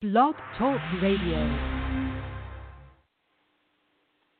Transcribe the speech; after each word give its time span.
Blog 0.00 0.32
Talk 0.56 0.80
Radio. 1.02 1.36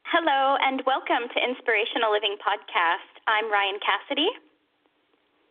Hello, 0.08 0.56
and 0.56 0.80
welcome 0.86 1.28
to 1.28 1.36
Inspirational 1.36 2.16
Living 2.16 2.40
Podcast. 2.40 3.20
I'm 3.28 3.52
Rien 3.52 3.76
Cassidy. 3.84 4.32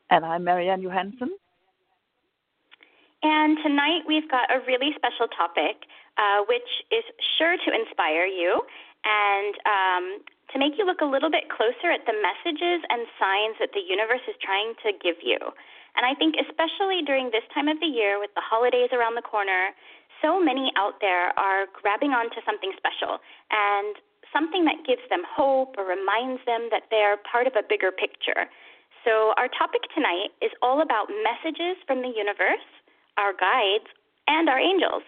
And 0.09 0.25
I'm 0.25 0.43
Marianne 0.43 0.81
Johansson. 0.81 1.29
And 3.21 3.59
tonight 3.61 4.01
we've 4.07 4.25
got 4.31 4.49
a 4.49 4.65
really 4.65 4.97
special 4.97 5.29
topic, 5.29 5.85
uh, 6.17 6.41
which 6.49 6.89
is 6.89 7.05
sure 7.37 7.53
to 7.53 7.69
inspire 7.69 8.25
you 8.25 8.65
and 9.05 9.53
um, 9.69 10.05
to 10.49 10.57
make 10.57 10.73
you 10.81 10.89
look 10.89 11.05
a 11.05 11.05
little 11.05 11.29
bit 11.29 11.53
closer 11.53 11.93
at 11.93 12.09
the 12.09 12.17
messages 12.17 12.81
and 12.89 13.05
signs 13.21 13.61
that 13.61 13.77
the 13.77 13.85
universe 13.85 14.25
is 14.25 14.33
trying 14.41 14.73
to 14.81 14.89
give 14.89 15.21
you. 15.21 15.37
And 15.95 16.05
I 16.05 16.13
think, 16.17 16.33
especially 16.37 17.01
during 17.05 17.29
this 17.29 17.45
time 17.53 17.67
of 17.67 17.79
the 17.79 17.89
year 17.89 18.19
with 18.19 18.33
the 18.33 18.45
holidays 18.45 18.89
around 18.93 19.15
the 19.15 19.25
corner, 19.25 19.73
so 20.21 20.39
many 20.39 20.71
out 20.77 20.99
there 21.01 21.37
are 21.39 21.65
grabbing 21.73 22.11
onto 22.11 22.41
something 22.45 22.71
special 22.77 23.19
and 23.51 23.95
something 24.33 24.65
that 24.65 24.85
gives 24.85 25.01
them 25.09 25.23
hope 25.25 25.75
or 25.77 25.85
reminds 25.85 26.43
them 26.45 26.69
that 26.71 26.89
they're 26.91 27.17
part 27.25 27.47
of 27.47 27.53
a 27.57 27.65
bigger 27.65 27.91
picture. 27.91 28.47
So, 29.05 29.33
our 29.37 29.47
topic 29.47 29.81
tonight 29.95 30.35
is 30.41 30.51
all 30.61 30.81
about 30.81 31.07
messages 31.23 31.79
from 31.87 32.01
the 32.01 32.11
universe, 32.11 32.67
our 33.17 33.31
guides, 33.31 33.87
and 34.27 34.49
our 34.49 34.59
angels. 34.59 35.03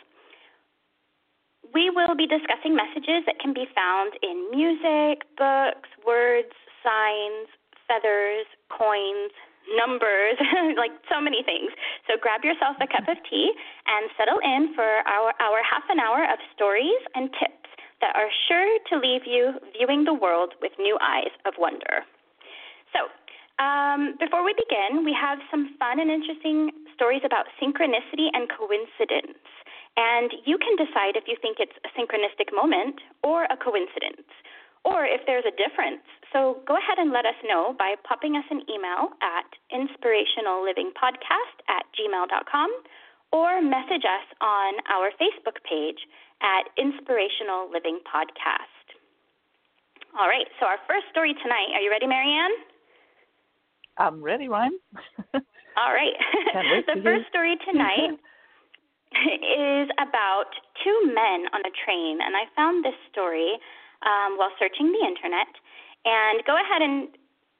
We 1.74 1.90
will 1.90 2.16
be 2.16 2.26
discussing 2.26 2.76
messages 2.76 3.28
that 3.28 3.40
can 3.40 3.54
be 3.54 3.68
found 3.76 4.16
in 4.24 4.50
music, 4.50 5.28
books, 5.38 5.92
words, 6.08 6.56
signs, 6.82 7.52
feathers, 7.88 8.48
coins, 8.72 9.32
numbers, 9.76 10.38
like 10.82 10.92
so 11.10 11.22
many 11.22 11.44
things. 11.44 11.72
So 12.08 12.18
grab 12.20 12.44
yourself 12.44 12.78
a 12.82 12.88
cup 12.88 13.08
of 13.08 13.18
tea 13.30 13.54
and 13.88 14.10
settle 14.18 14.40
in 14.44 14.74
for 14.74 15.06
our, 15.08 15.34
our 15.40 15.60
half 15.64 15.86
an 15.90 16.00
hour 16.00 16.26
of 16.26 16.40
stories 16.56 17.02
and 17.16 17.30
tips 17.38 17.70
that 18.02 18.16
are 18.18 18.30
sure 18.50 18.80
to 18.90 18.98
leave 18.98 19.24
you 19.26 19.54
viewing 19.78 20.04
the 20.06 20.14
world 20.14 20.58
with 20.62 20.74
new 20.80 20.98
eyes 21.02 21.32
of 21.46 21.54
wonder. 21.58 22.04
So, 22.92 23.08
um, 23.62 24.18
before 24.18 24.44
we 24.44 24.58
begin, 24.58 25.06
we 25.06 25.14
have 25.14 25.38
some 25.54 25.78
fun 25.78 26.02
and 26.02 26.10
interesting 26.10 26.74
stories 26.98 27.22
about 27.24 27.46
synchronicity 27.62 28.34
and 28.34 28.50
coincidence. 28.50 29.38
And 29.98 30.34
you 30.46 30.58
can 30.58 30.74
decide 30.82 31.14
if 31.14 31.30
you 31.30 31.38
think 31.42 31.58
it's 31.60 31.78
a 31.86 31.92
synchronistic 31.94 32.50
moment 32.56 32.98
or 33.22 33.46
a 33.46 33.58
coincidence 33.58 34.26
or 34.84 35.06
if 35.06 35.22
there's 35.28 35.46
a 35.46 35.54
difference. 35.54 36.02
So 36.32 36.64
go 36.66 36.80
ahead 36.80 36.98
and 36.98 37.12
let 37.12 37.26
us 37.26 37.36
know 37.44 37.76
by 37.78 37.96
popping 38.08 38.36
us 38.36 38.48
an 38.50 38.64
email 38.72 39.12
at 39.20 39.48
inspirationallivingpodcast 39.72 41.56
at 41.68 41.84
gmail.com 41.92 42.70
or 43.32 43.62
message 43.62 44.08
us 44.08 44.28
on 44.40 44.74
our 44.88 45.12
Facebook 45.20 45.60
page 45.68 46.00
at 46.42 46.72
Inspirational 46.78 47.70
Living 47.72 48.00
Podcast. 48.08 48.96
All 50.20 50.28
right, 50.28 50.48
so 50.60 50.66
our 50.68 50.80
first 50.88 51.08
story 51.12 51.36
tonight. 51.42 51.72
Are 51.76 51.82
you 51.82 51.90
ready, 51.90 52.08
Marianne? 52.08 52.52
I'm 53.98 54.24
ready, 54.24 54.48
Rien. 54.48 54.72
All 55.78 55.94
right. 55.94 56.16
the 56.88 57.00
first 57.04 57.28
story 57.30 57.56
tonight 57.64 58.20
is 59.16 59.88
about 60.00 60.52
two 60.84 60.98
men 61.08 61.48
on 61.56 61.62
a 61.64 61.72
train, 61.86 62.20
and 62.20 62.36
I 62.36 62.48
found 62.56 62.84
this 62.84 62.98
story 63.12 63.56
um, 64.04 64.36
while 64.36 64.52
searching 64.60 64.92
the 64.92 65.04
internet. 65.08 65.48
And 66.06 66.44
go 66.46 66.58
ahead 66.58 66.82
and 66.82 67.10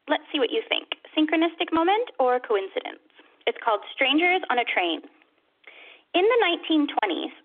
let's 0.10 0.24
see 0.32 0.40
what 0.40 0.52
you 0.52 0.62
think 0.68 0.98
synchronistic 1.18 1.74
moment 1.74 2.10
or 2.20 2.40
coincidence. 2.40 3.04
It's 3.46 3.58
called 3.64 3.82
Strangers 3.94 4.42
on 4.50 4.60
a 4.60 4.66
Train. 4.66 5.02
In 6.14 6.24
the 6.24 6.40
1920s, 6.68 7.36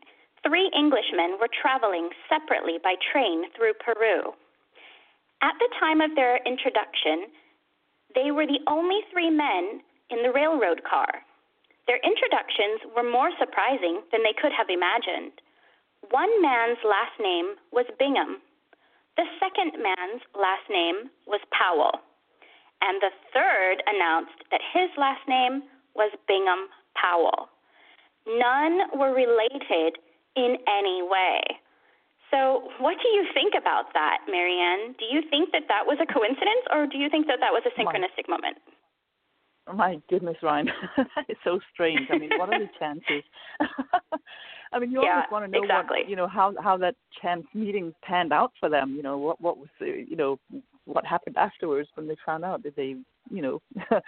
three 0.46 0.70
Englishmen 0.74 1.38
were 1.40 1.50
traveling 1.50 2.10
separately 2.28 2.78
by 2.82 2.94
train 3.12 3.50
through 3.56 3.74
Peru. 3.82 4.34
At 5.42 5.54
the 5.58 5.68
time 5.78 6.00
of 6.00 6.14
their 6.14 6.38
introduction, 6.46 7.30
they 8.14 8.30
were 8.30 8.46
the 8.46 8.62
only 8.66 9.00
three 9.12 9.30
men 9.30 9.82
in 10.10 10.22
the 10.22 10.32
railroad 10.32 10.82
car. 10.88 11.22
Their 11.86 12.00
introductions 12.02 12.82
were 12.94 13.06
more 13.06 13.30
surprising 13.38 14.02
than 14.10 14.22
they 14.22 14.34
could 14.34 14.52
have 14.56 14.70
imagined. 14.70 15.38
One 16.10 16.30
man's 16.42 16.78
last 16.82 17.14
name 17.20 17.54
was 17.70 17.86
Bingham, 17.98 18.42
the 19.16 19.24
second 19.40 19.72
man's 19.80 20.22
last 20.36 20.68
name 20.68 21.08
was 21.26 21.40
Powell, 21.50 22.04
and 22.82 23.00
the 23.00 23.12
third 23.32 23.82
announced 23.88 24.44
that 24.50 24.60
his 24.72 24.90
last 24.96 25.24
name 25.28 25.62
was 25.94 26.12
Bingham 26.28 26.68
Powell. 26.94 27.48
None 28.28 28.98
were 28.98 29.14
related 29.14 29.96
in 30.36 30.56
any 30.68 31.00
way. 31.00 31.40
So, 32.30 32.68
what 32.80 32.96
do 33.00 33.08
you 33.08 33.24
think 33.32 33.54
about 33.56 33.94
that, 33.94 34.26
Marianne? 34.28 34.94
Do 34.98 35.06
you 35.06 35.22
think 35.30 35.52
that 35.52 35.64
that 35.68 35.86
was 35.86 35.96
a 36.02 36.12
coincidence, 36.12 36.66
or 36.74 36.86
do 36.86 36.98
you 36.98 37.08
think 37.08 37.26
that 37.28 37.38
that 37.40 37.52
was 37.52 37.62
a 37.64 37.72
synchronistic 37.78 38.28
my, 38.28 38.36
moment? 38.36 38.58
My 39.72 40.02
goodness, 40.10 40.36
Rien, 40.42 40.66
that 40.96 41.24
is 41.28 41.38
so 41.44 41.60
strange. 41.72 42.08
I 42.10 42.18
mean, 42.18 42.30
what 42.36 42.52
are 42.52 42.58
the 42.58 42.68
chances? 42.78 43.22
I 44.72 44.78
mean, 44.78 44.90
you 44.90 45.02
yeah, 45.02 45.10
always 45.10 45.26
want 45.30 45.44
to 45.44 45.50
know 45.50 45.62
exactly. 45.62 46.00
what 46.00 46.08
you 46.10 46.16
know 46.16 46.28
how 46.28 46.54
how 46.62 46.76
that 46.78 46.96
chance 47.22 47.46
meeting 47.54 47.94
panned 48.02 48.32
out 48.32 48.52
for 48.58 48.68
them. 48.68 48.94
You 48.96 49.02
know 49.02 49.18
what 49.18 49.40
what 49.40 49.58
was 49.58 49.68
the, 49.80 50.04
you 50.08 50.16
know 50.16 50.38
what 50.84 51.04
happened 51.04 51.36
afterwards 51.36 51.88
when 51.94 52.08
they 52.08 52.16
found 52.24 52.44
out 52.44 52.62
that 52.62 52.76
they 52.76 52.96
you 53.30 53.42
know. 53.42 53.62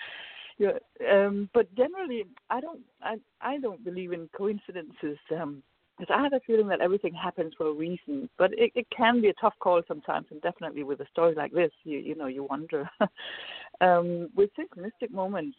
yeah, 0.58 0.72
um, 1.10 1.48
but 1.54 1.72
generally, 1.74 2.24
I 2.50 2.60
don't 2.60 2.80
I 3.02 3.16
I 3.40 3.58
don't 3.58 3.84
believe 3.84 4.12
in 4.12 4.28
coincidences. 4.36 5.18
Um, 5.30 5.62
because 5.98 6.14
I 6.16 6.22
have 6.22 6.32
a 6.32 6.40
feeling 6.46 6.68
that 6.68 6.80
everything 6.80 7.12
happens 7.12 7.52
for 7.58 7.66
a 7.66 7.72
reason. 7.72 8.28
But 8.38 8.52
it, 8.52 8.70
it 8.74 8.86
can 8.96 9.20
be 9.20 9.30
a 9.30 9.34
tough 9.34 9.54
call 9.58 9.82
sometimes, 9.88 10.26
and 10.30 10.40
definitely 10.42 10.84
with 10.84 11.00
a 11.00 11.06
story 11.10 11.34
like 11.34 11.52
this, 11.52 11.72
you 11.84 11.98
you 11.98 12.14
know 12.14 12.26
you 12.26 12.44
wonder. 12.44 12.88
um, 13.80 14.28
with 14.34 14.50
synchronistic 14.58 15.10
moments, 15.10 15.56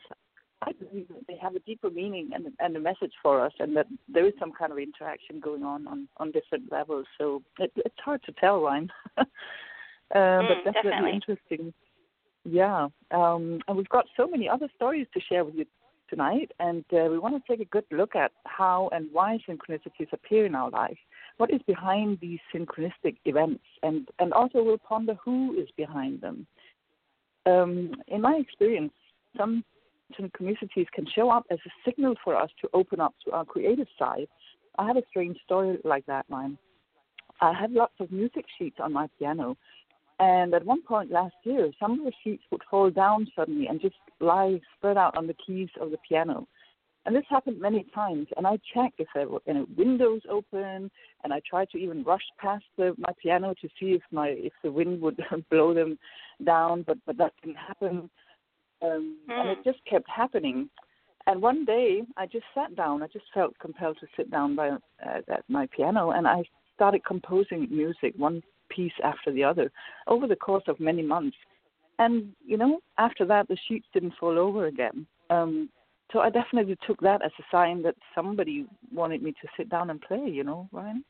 I 0.62 0.72
believe 0.74 1.08
that 1.08 1.26
they 1.28 1.38
have 1.42 1.56
a 1.56 1.60
deeper 1.60 1.90
meaning 1.90 2.32
and, 2.34 2.48
and 2.60 2.76
a 2.76 2.80
message 2.80 3.14
for 3.24 3.44
us, 3.44 3.54
and 3.60 3.76
that 3.78 3.88
there 4.12 4.28
is 4.28 4.34
some 4.40 4.52
kind 4.52 4.72
of 4.72 4.78
interaction 4.78 5.40
going 5.40 5.64
on 5.64 5.88
on, 5.88 6.08
on 6.18 6.32
different 6.32 6.72
levels. 6.72 7.06
So 7.18 7.42
it, 7.60 7.72
it's 7.78 7.96
hard 8.04 8.22
to 8.24 8.34
tell, 8.34 8.62
Rien. 8.62 8.90
uh, 9.18 9.24
mm, 10.14 10.48
but 10.48 10.74
definitely, 10.74 10.92
definitely, 10.92 11.12
interesting. 11.14 11.74
Yeah, 12.44 12.88
um, 13.12 13.60
and 13.68 13.78
we've 13.78 13.90
got 13.90 14.06
so 14.18 14.28
many 14.28 14.50
other 14.50 14.68
stories 14.76 15.08
to 15.14 15.22
share 15.22 15.46
with 15.46 15.56
you 15.56 15.66
tonight, 16.10 16.52
and 16.60 16.84
uh, 16.94 17.08
we 17.10 17.20
want 17.20 17.36
to 17.36 17.52
take 17.52 17.66
a 17.66 17.70
good 17.70 17.86
look 17.92 18.16
at 18.16 18.32
how 18.46 18.90
and 18.92 19.08
why 19.12 19.38
synchronicities 19.48 20.12
appear 20.12 20.46
in 20.46 20.56
our 20.56 20.70
life. 20.70 20.98
What 21.38 21.52
is 21.52 21.62
behind 21.68 22.18
these 22.20 22.40
synchronistic 22.54 23.16
events, 23.26 23.64
and 23.84 24.10
and 24.20 24.34
also 24.34 24.62
we'll 24.62 24.78
ponder 24.78 25.16
who 25.24 25.56
is 25.58 25.70
behind 25.78 26.20
them. 26.20 26.48
Um, 27.46 27.94
in 28.08 28.22
my 28.22 28.36
experience, 28.36 28.94
some 29.38 29.64
synchronicities 30.20 30.88
can 30.94 31.06
show 31.14 31.30
up 31.30 31.46
as 31.52 31.60
a 31.66 31.70
signal 31.86 32.16
for 32.24 32.36
us 32.36 32.50
to 32.62 32.70
open 32.74 33.00
up 33.00 33.14
to 33.26 33.32
our 33.32 33.46
creative 33.46 33.88
side. 33.98 34.28
I 34.78 34.88
have 34.88 34.98
a 34.98 35.04
strange 35.10 35.38
story 35.44 35.78
like 35.84 36.06
that, 36.06 36.30
mine. 36.30 36.58
I 37.42 37.54
have 37.54 37.72
lots 37.72 37.94
of 38.00 38.12
music 38.12 38.46
sheets 38.58 38.78
on 38.82 38.94
my 38.94 39.08
piano, 39.18 39.58
and 40.20 40.54
at 40.54 40.66
one 40.66 40.82
point 40.82 41.12
last 41.12 41.36
year, 41.44 41.72
some 41.80 42.00
of 42.00 42.06
the 42.06 42.12
sheets 42.24 42.44
would 42.52 42.62
fall 42.70 42.90
down 42.90 43.28
suddenly 43.36 43.68
and 43.68 43.80
just 43.80 43.96
lie 44.20 44.60
spread 44.78 44.98
out 44.98 45.18
on 45.18 45.28
the 45.28 45.36
keys 45.46 45.70
of 45.80 45.92
the 45.92 45.98
piano. 46.08 46.48
And 47.06 47.16
this 47.16 47.24
happened 47.30 47.62
many 47.62 47.86
times, 47.96 48.28
and 48.36 48.46
I 48.46 48.60
checked 48.74 49.00
if 49.00 49.08
there 49.16 49.30
were 49.30 49.42
any 49.48 49.66
windows 49.78 50.22
open, 50.30 50.92
and 51.24 51.34
I 51.34 51.42
tried 51.50 51.70
to 51.70 51.78
even 51.78 52.04
rush 52.04 52.22
past 52.38 52.66
the, 52.78 52.94
my 52.98 53.14
piano 53.22 53.54
to 53.62 53.70
see 53.80 53.92
if 53.94 54.02
my 54.12 54.28
if 54.28 54.54
the 54.64 54.72
wind 54.72 55.02
would 55.02 55.20
blow 55.50 55.74
them 55.74 55.98
down, 56.44 56.84
but 56.86 56.98
but 57.06 57.18
that 57.18 57.34
didn't 57.42 57.58
happen 57.58 58.10
um, 58.82 59.18
mm. 59.30 59.34
and 59.34 59.50
it 59.50 59.60
just 59.64 59.84
kept 59.86 60.10
happening. 60.10 60.70
And 61.28 61.42
one 61.42 61.66
day, 61.66 62.02
I 62.18 62.26
just 62.26 62.46
sat 62.56 62.76
down. 62.76 63.04
I 63.04 63.08
just 63.08 63.26
felt 63.34 63.58
compelled 63.60 63.98
to 64.00 64.08
sit 64.18 64.32
down 64.32 64.56
by 64.56 64.70
uh, 64.70 64.78
at 65.28 65.44
my 65.48 65.68
piano, 65.68 66.12
and 66.12 66.28
I 66.28 66.44
started 66.76 67.04
composing 67.06 67.68
music, 67.70 68.14
one 68.18 68.42
piece 68.70 68.94
after 69.04 69.32
the 69.32 69.44
other, 69.44 69.72
over 70.08 70.28
the 70.28 70.36
course 70.36 70.64
of 70.68 70.80
many 70.80 71.04
months. 71.04 71.38
And 72.00 72.34
you 72.46 72.58
know, 72.58 72.80
after 72.98 73.26
that, 73.26 73.48
the 73.48 73.58
sheets 73.68 73.86
didn't 73.94 74.14
fall 74.20 74.40
over 74.40 74.68
again. 74.68 75.06
Um, 75.30 75.70
so 76.12 76.20
I 76.20 76.30
definitely 76.30 76.78
took 76.88 77.00
that 77.02 77.24
as 77.24 77.32
a 77.38 77.44
sign 77.52 77.84
that 77.84 77.96
somebody 78.16 78.66
wanted 78.92 79.22
me 79.22 79.32
to 79.34 79.48
sit 79.56 79.70
down 79.70 79.90
and 79.90 80.02
play. 80.02 80.26
You 80.26 80.44
know, 80.44 80.70
Rien. 80.72 81.04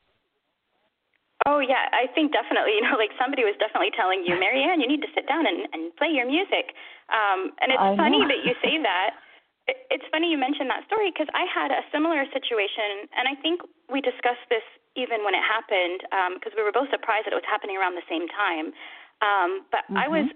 Oh 1.48 1.64
yeah, 1.64 1.88
I 1.96 2.12
think 2.12 2.36
definitely. 2.36 2.76
You 2.80 2.88
know, 2.88 2.96
like 2.96 3.12
somebody 3.20 3.44
was 3.44 3.56
definitely 3.60 3.92
telling 3.92 4.24
you, 4.24 4.40
Marianne, 4.40 4.80
you 4.80 4.88
need 4.88 5.04
to 5.04 5.12
sit 5.12 5.28
down 5.28 5.44
and, 5.44 5.68
and 5.76 5.92
play 6.00 6.12
your 6.12 6.28
music. 6.28 6.72
Um, 7.12 7.52
and 7.60 7.76
it's 7.76 7.82
I 7.82 7.96
funny 7.96 8.24
know. 8.24 8.32
that 8.32 8.42
you 8.44 8.56
say 8.64 8.80
that. 8.80 9.20
It, 9.68 9.78
it's 9.92 10.08
funny 10.12 10.32
you 10.32 10.40
mentioned 10.40 10.72
that 10.72 10.88
story 10.88 11.12
because 11.12 11.28
I 11.36 11.44
had 11.48 11.72
a 11.76 11.84
similar 11.92 12.24
situation, 12.32 13.12
and 13.16 13.28
I 13.28 13.36
think 13.40 13.64
we 13.92 14.00
discussed 14.00 14.48
this 14.48 14.64
even 14.96 15.28
when 15.28 15.36
it 15.36 15.44
happened 15.44 16.08
because 16.40 16.56
um, 16.56 16.58
we 16.60 16.64
were 16.64 16.76
both 16.76 16.88
surprised 16.92 17.28
that 17.28 17.36
it 17.36 17.40
was 17.40 17.48
happening 17.48 17.76
around 17.76 18.00
the 18.00 18.08
same 18.08 18.28
time. 18.32 18.72
Um, 19.20 19.68
but 19.72 19.84
mm-hmm. 19.88 20.04
I 20.04 20.08
was. 20.08 20.28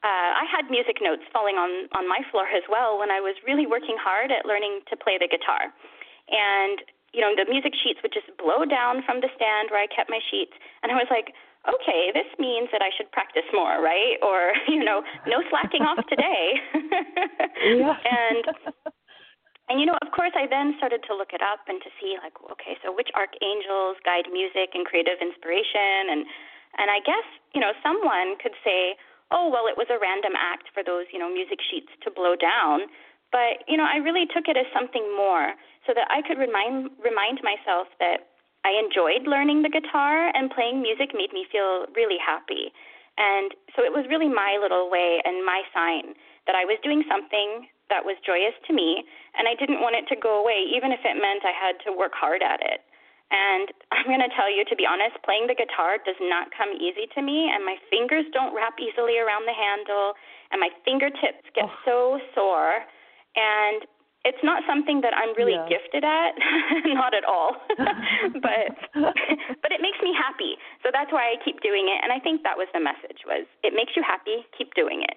Uh, 0.00 0.32
I 0.32 0.48
had 0.48 0.72
music 0.72 0.96
notes 1.04 1.20
falling 1.28 1.60
on 1.60 1.84
on 1.92 2.08
my 2.08 2.24
floor 2.32 2.48
as 2.48 2.64
well 2.72 2.96
when 2.96 3.12
I 3.12 3.20
was 3.20 3.36
really 3.44 3.68
working 3.68 4.00
hard 4.00 4.32
at 4.32 4.48
learning 4.48 4.80
to 4.88 4.96
play 4.96 5.20
the 5.20 5.28
guitar. 5.28 5.68
And 6.32 6.80
you 7.12 7.20
know, 7.20 7.34
the 7.34 7.48
music 7.50 7.74
sheets 7.74 7.98
would 8.02 8.14
just 8.14 8.30
blow 8.38 8.62
down 8.64 9.02
from 9.02 9.20
the 9.20 9.30
stand 9.34 9.70
where 9.70 9.82
I 9.82 9.90
kept 9.90 10.10
my 10.10 10.22
sheets. 10.30 10.54
And 10.82 10.92
I 10.92 10.96
was 10.96 11.10
like, 11.10 11.34
okay, 11.66 12.14
this 12.14 12.30
means 12.38 12.70
that 12.72 12.80
I 12.80 12.88
should 12.94 13.10
practice 13.12 13.46
more, 13.52 13.82
right? 13.82 14.16
Or, 14.22 14.54
you 14.72 14.82
know, 14.84 15.02
no 15.26 15.42
slacking 15.50 15.82
off 15.82 16.00
today. 16.06 16.58
and 17.60 18.44
and 19.70 19.78
you 19.78 19.86
know, 19.86 19.94
of 20.02 20.10
course, 20.10 20.34
I 20.34 20.50
then 20.50 20.74
started 20.82 21.06
to 21.06 21.14
look 21.14 21.30
it 21.30 21.46
up 21.46 21.62
and 21.70 21.78
to 21.78 21.90
see 22.02 22.18
like, 22.18 22.34
okay, 22.50 22.74
so 22.82 22.90
which 22.90 23.06
archangels 23.14 24.02
guide 24.02 24.26
music 24.26 24.74
and 24.74 24.82
creative 24.82 25.22
inspiration, 25.22 26.10
and 26.10 26.26
and 26.74 26.90
I 26.90 26.98
guess 27.06 27.22
you 27.54 27.62
know, 27.62 27.70
someone 27.78 28.34
could 28.42 28.58
say, 28.66 28.98
oh, 29.30 29.46
well, 29.46 29.70
it 29.70 29.78
was 29.78 29.86
a 29.86 30.02
random 30.02 30.34
act 30.34 30.74
for 30.74 30.82
those 30.82 31.06
you 31.14 31.22
know 31.22 31.30
music 31.30 31.62
sheets 31.62 31.94
to 32.02 32.10
blow 32.10 32.34
down, 32.34 32.90
but 33.30 33.62
you 33.70 33.78
know, 33.78 33.86
I 33.86 34.02
really 34.02 34.26
took 34.26 34.50
it 34.50 34.58
as 34.58 34.66
something 34.74 35.06
more, 35.14 35.54
so 35.90 35.98
that 35.98 36.06
I 36.06 36.22
could 36.22 36.38
remind 36.38 36.94
remind 37.02 37.42
myself 37.42 37.90
that 37.98 38.30
I 38.62 38.78
enjoyed 38.78 39.26
learning 39.26 39.66
the 39.66 39.74
guitar 39.74 40.30
and 40.30 40.46
playing 40.54 40.78
music 40.78 41.10
made 41.10 41.34
me 41.34 41.50
feel 41.50 41.90
really 41.98 42.22
happy. 42.22 42.70
And 43.18 43.50
so 43.74 43.82
it 43.82 43.90
was 43.90 44.06
really 44.06 44.30
my 44.30 44.54
little 44.62 44.86
way 44.86 45.18
and 45.26 45.42
my 45.42 45.66
sign 45.74 46.14
that 46.46 46.54
I 46.54 46.62
was 46.62 46.78
doing 46.86 47.02
something 47.10 47.66
that 47.90 48.06
was 48.06 48.14
joyous 48.22 48.54
to 48.70 48.72
me, 48.72 49.02
and 49.34 49.50
I 49.50 49.58
didn't 49.58 49.82
want 49.82 49.98
it 49.98 50.06
to 50.14 50.16
go 50.16 50.38
away, 50.38 50.62
even 50.70 50.94
if 50.94 51.02
it 51.02 51.18
meant 51.18 51.42
I 51.42 51.50
had 51.50 51.74
to 51.82 51.90
work 51.90 52.14
hard 52.14 52.38
at 52.38 52.62
it. 52.62 52.86
And 53.34 53.74
I'm 53.92 54.06
going 54.06 54.22
to 54.22 54.30
tell 54.38 54.46
you, 54.46 54.62
to 54.70 54.78
be 54.78 54.86
honest, 54.86 55.18
playing 55.26 55.50
the 55.50 55.58
guitar 55.58 55.98
does 55.98 56.18
not 56.22 56.54
come 56.54 56.70
easy 56.78 57.10
to 57.18 57.20
me, 57.20 57.50
and 57.50 57.66
my 57.66 57.82
fingers 57.90 58.30
don't 58.30 58.54
wrap 58.54 58.78
easily 58.78 59.18
around 59.18 59.50
the 59.50 59.58
handle, 59.58 60.14
and 60.54 60.62
my 60.62 60.70
fingertips 60.86 61.42
get 61.50 61.66
oh. 61.66 61.82
so 61.82 61.96
sore. 62.30 62.86
And 63.34 63.84
it's 64.24 64.42
not 64.44 64.62
something 64.68 65.00
that 65.00 65.16
I'm 65.16 65.32
really 65.36 65.56
yeah. 65.56 65.68
gifted 65.68 66.04
at, 66.04 66.36
not 66.92 67.14
at 67.14 67.24
all. 67.24 67.56
but 68.44 68.76
but 68.94 69.70
it 69.72 69.80
makes 69.80 69.98
me 70.02 70.12
happy, 70.12 70.60
so 70.82 70.90
that's 70.92 71.12
why 71.12 71.32
I 71.32 71.36
keep 71.44 71.60
doing 71.60 71.88
it. 71.88 72.04
And 72.04 72.12
I 72.12 72.20
think 72.20 72.42
that 72.42 72.56
was 72.56 72.68
the 72.74 72.80
message: 72.80 73.24
was 73.24 73.46
it 73.62 73.72
makes 73.74 73.92
you 73.96 74.02
happy, 74.02 74.44
keep 74.56 74.74
doing 74.74 75.02
it. 75.02 75.16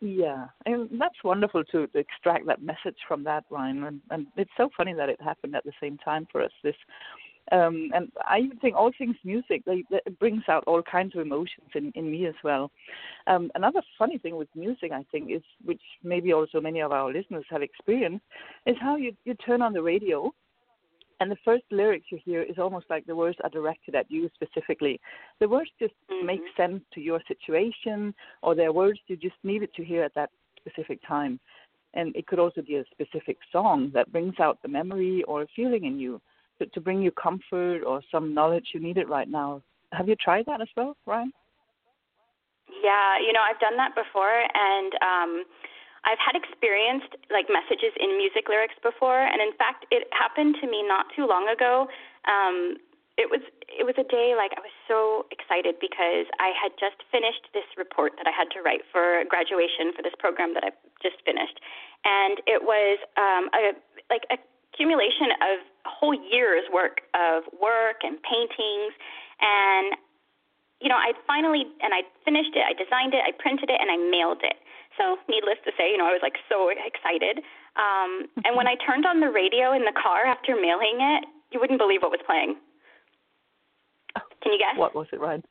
Yeah, 0.00 0.46
and 0.66 0.88
that's 1.00 1.16
wonderful 1.24 1.64
to, 1.72 1.86
to 1.86 1.98
extract 1.98 2.46
that 2.46 2.62
message 2.62 2.96
from 3.08 3.24
that, 3.24 3.44
Rien. 3.50 3.84
And, 3.84 4.00
and 4.10 4.26
it's 4.36 4.50
so 4.56 4.68
funny 4.76 4.92
that 4.92 5.08
it 5.08 5.20
happened 5.22 5.56
at 5.56 5.64
the 5.64 5.72
same 5.80 5.96
time 5.98 6.28
for 6.30 6.42
us. 6.42 6.50
This, 6.62 6.76
um, 7.52 7.90
and 7.94 8.10
I 8.28 8.38
even 8.38 8.58
think 8.58 8.74
all 8.74 8.90
things 8.96 9.16
music, 9.24 9.62
they, 9.66 9.84
they, 9.90 10.00
it 10.04 10.18
brings 10.18 10.42
out 10.48 10.64
all 10.66 10.82
kinds 10.82 11.14
of 11.14 11.22
emotions 11.22 11.68
in, 11.74 11.92
in 11.94 12.10
me 12.10 12.26
as 12.26 12.34
well. 12.42 12.70
Um, 13.26 13.50
another 13.54 13.82
funny 13.98 14.18
thing 14.18 14.36
with 14.36 14.48
music, 14.54 14.90
I 14.92 15.04
think, 15.12 15.30
is 15.30 15.42
which 15.64 15.82
maybe 16.02 16.32
also 16.32 16.60
many 16.60 16.80
of 16.80 16.92
our 16.92 17.12
listeners 17.12 17.44
have 17.50 17.62
experienced, 17.62 18.24
is 18.66 18.76
how 18.80 18.96
you 18.96 19.12
you 19.24 19.34
turn 19.34 19.62
on 19.62 19.72
the 19.72 19.82
radio 19.82 20.32
and 21.20 21.30
the 21.30 21.36
first 21.44 21.64
lyrics 21.70 22.06
you 22.10 22.18
hear 22.24 22.42
is 22.42 22.58
almost 22.58 22.86
like 22.90 23.06
the 23.06 23.16
words 23.16 23.38
are 23.42 23.50
directed 23.50 23.94
at 23.94 24.10
you 24.10 24.28
specifically. 24.34 25.00
The 25.40 25.48
words 25.48 25.70
just 25.78 25.94
mm-hmm. 26.10 26.26
make 26.26 26.42
sense 26.56 26.82
to 26.94 27.00
your 27.00 27.20
situation, 27.26 28.14
or 28.42 28.54
they're 28.54 28.72
words 28.72 28.98
you 29.06 29.16
just 29.16 29.36
needed 29.42 29.72
to 29.74 29.84
hear 29.84 30.02
at 30.02 30.14
that 30.14 30.30
specific 30.58 31.00
time. 31.06 31.40
And 31.94 32.14
it 32.14 32.26
could 32.26 32.38
also 32.38 32.60
be 32.60 32.76
a 32.76 32.84
specific 32.90 33.38
song 33.50 33.90
that 33.94 34.12
brings 34.12 34.34
out 34.40 34.58
the 34.60 34.68
memory 34.68 35.22
or 35.26 35.42
a 35.42 35.46
feeling 35.56 35.84
in 35.84 35.98
you 35.98 36.20
to, 36.58 36.66
to 36.66 36.80
bring 36.80 37.02
you 37.02 37.10
comfort 37.10 37.82
or 37.84 38.00
some 38.10 38.34
knowledge 38.34 38.68
you 38.74 38.80
needed 38.80 39.08
right 39.08 39.28
now. 39.28 39.62
Have 39.92 40.08
you 40.08 40.16
tried 40.16 40.46
that 40.46 40.60
as 40.60 40.68
well, 40.76 40.96
Rien? 41.06 41.32
Yeah, 42.82 43.18
you 43.18 43.32
know, 43.32 43.40
I've 43.40 43.60
done 43.60 43.76
that 43.76 43.94
before, 43.94 44.42
and 44.42 44.92
um, 45.00 45.44
I've 46.04 46.18
had 46.18 46.34
experienced 46.34 47.14
like 47.30 47.46
messages 47.50 47.94
in 47.98 48.18
music 48.18 48.48
lyrics 48.48 48.74
before, 48.82 49.22
and 49.22 49.40
in 49.40 49.54
fact, 49.58 49.86
it 49.90 50.06
happened 50.10 50.56
to 50.60 50.66
me 50.66 50.82
not 50.86 51.06
too 51.14 51.26
long 51.26 51.46
ago. 51.48 51.86
Um, 52.26 52.78
it 53.16 53.32
was 53.32 53.40
it 53.66 53.88
was 53.88 53.96
a 53.96 54.04
day 54.04 54.36
like 54.36 54.52
I 54.54 54.60
was 54.60 54.74
so 54.84 55.24
excited 55.32 55.80
because 55.80 56.28
I 56.36 56.52
had 56.52 56.76
just 56.76 57.00
finished 57.08 57.48
this 57.56 57.66
report 57.80 58.12
that 58.20 58.28
I 58.28 58.34
had 58.34 58.52
to 58.52 58.60
write 58.60 58.84
for 58.92 59.24
graduation 59.24 59.96
for 59.96 60.04
this 60.04 60.14
program 60.18 60.52
that 60.52 60.62
I 60.62 60.70
just 61.00 61.22
finished, 61.24 61.58
and 62.04 62.38
it 62.44 62.60
was 62.60 63.00
um, 63.16 63.48
a 63.56 63.72
like 64.12 64.28
accumulation 64.28 65.32
of 65.40 65.64
whole 65.86 66.14
year's 66.14 66.66
work 66.72 67.02
of 67.14 67.44
work 67.56 68.02
and 68.02 68.18
paintings, 68.22 68.92
and 69.40 69.96
you 70.80 70.88
know 70.88 70.98
I 70.98 71.12
finally 71.26 71.64
and 71.82 71.94
I 71.94 72.02
finished 72.24 72.54
it, 72.54 72.62
I 72.66 72.74
designed 72.74 73.14
it, 73.14 73.22
I 73.24 73.32
printed 73.32 73.70
it, 73.70 73.78
and 73.80 73.90
I 73.90 73.96
mailed 73.96 74.42
it. 74.42 74.58
So, 74.98 75.16
needless 75.28 75.60
to 75.64 75.72
say, 75.76 75.92
you 75.92 75.98
know, 75.98 76.06
I 76.06 76.12
was 76.16 76.24
like 76.24 76.40
so 76.48 76.72
excited. 76.72 77.44
Um, 77.76 78.32
and 78.44 78.56
when 78.56 78.66
I 78.66 78.76
turned 78.80 79.04
on 79.04 79.20
the 79.20 79.28
radio 79.28 79.72
in 79.72 79.84
the 79.84 79.92
car 79.92 80.24
after 80.24 80.56
mailing 80.56 80.98
it, 81.00 81.28
you 81.52 81.60
wouldn't 81.60 81.78
believe 81.78 82.00
what 82.00 82.10
was 82.10 82.20
playing. 82.24 82.56
Can 84.42 84.52
you 84.52 84.58
guess? 84.58 84.78
What 84.78 84.94
was 84.94 85.06
it, 85.12 85.20
Rien? 85.20 85.42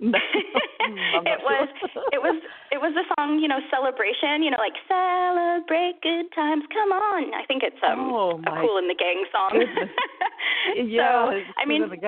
it 1.28 1.40
was 1.44 1.68
it 2.12 2.20
was 2.24 2.36
it 2.72 2.80
was 2.80 2.92
the 2.96 3.04
song 3.14 3.38
you 3.38 3.48
know 3.48 3.60
celebration 3.68 4.40
you 4.42 4.50
know 4.50 4.56
like 4.56 4.72
celebrate 4.88 6.00
good 6.00 6.24
times 6.34 6.64
come 6.72 6.88
on 6.88 7.34
I 7.36 7.44
think 7.44 7.62
it's 7.62 7.76
um 7.84 8.08
oh, 8.08 8.40
a 8.40 8.50
Kool 8.64 8.80
and 8.80 8.88
the 8.88 8.96
Gang 8.96 9.24
song 9.28 9.60
yeah 10.88 11.28
so, 11.28 11.40
I 11.60 11.66
mean 11.68 11.84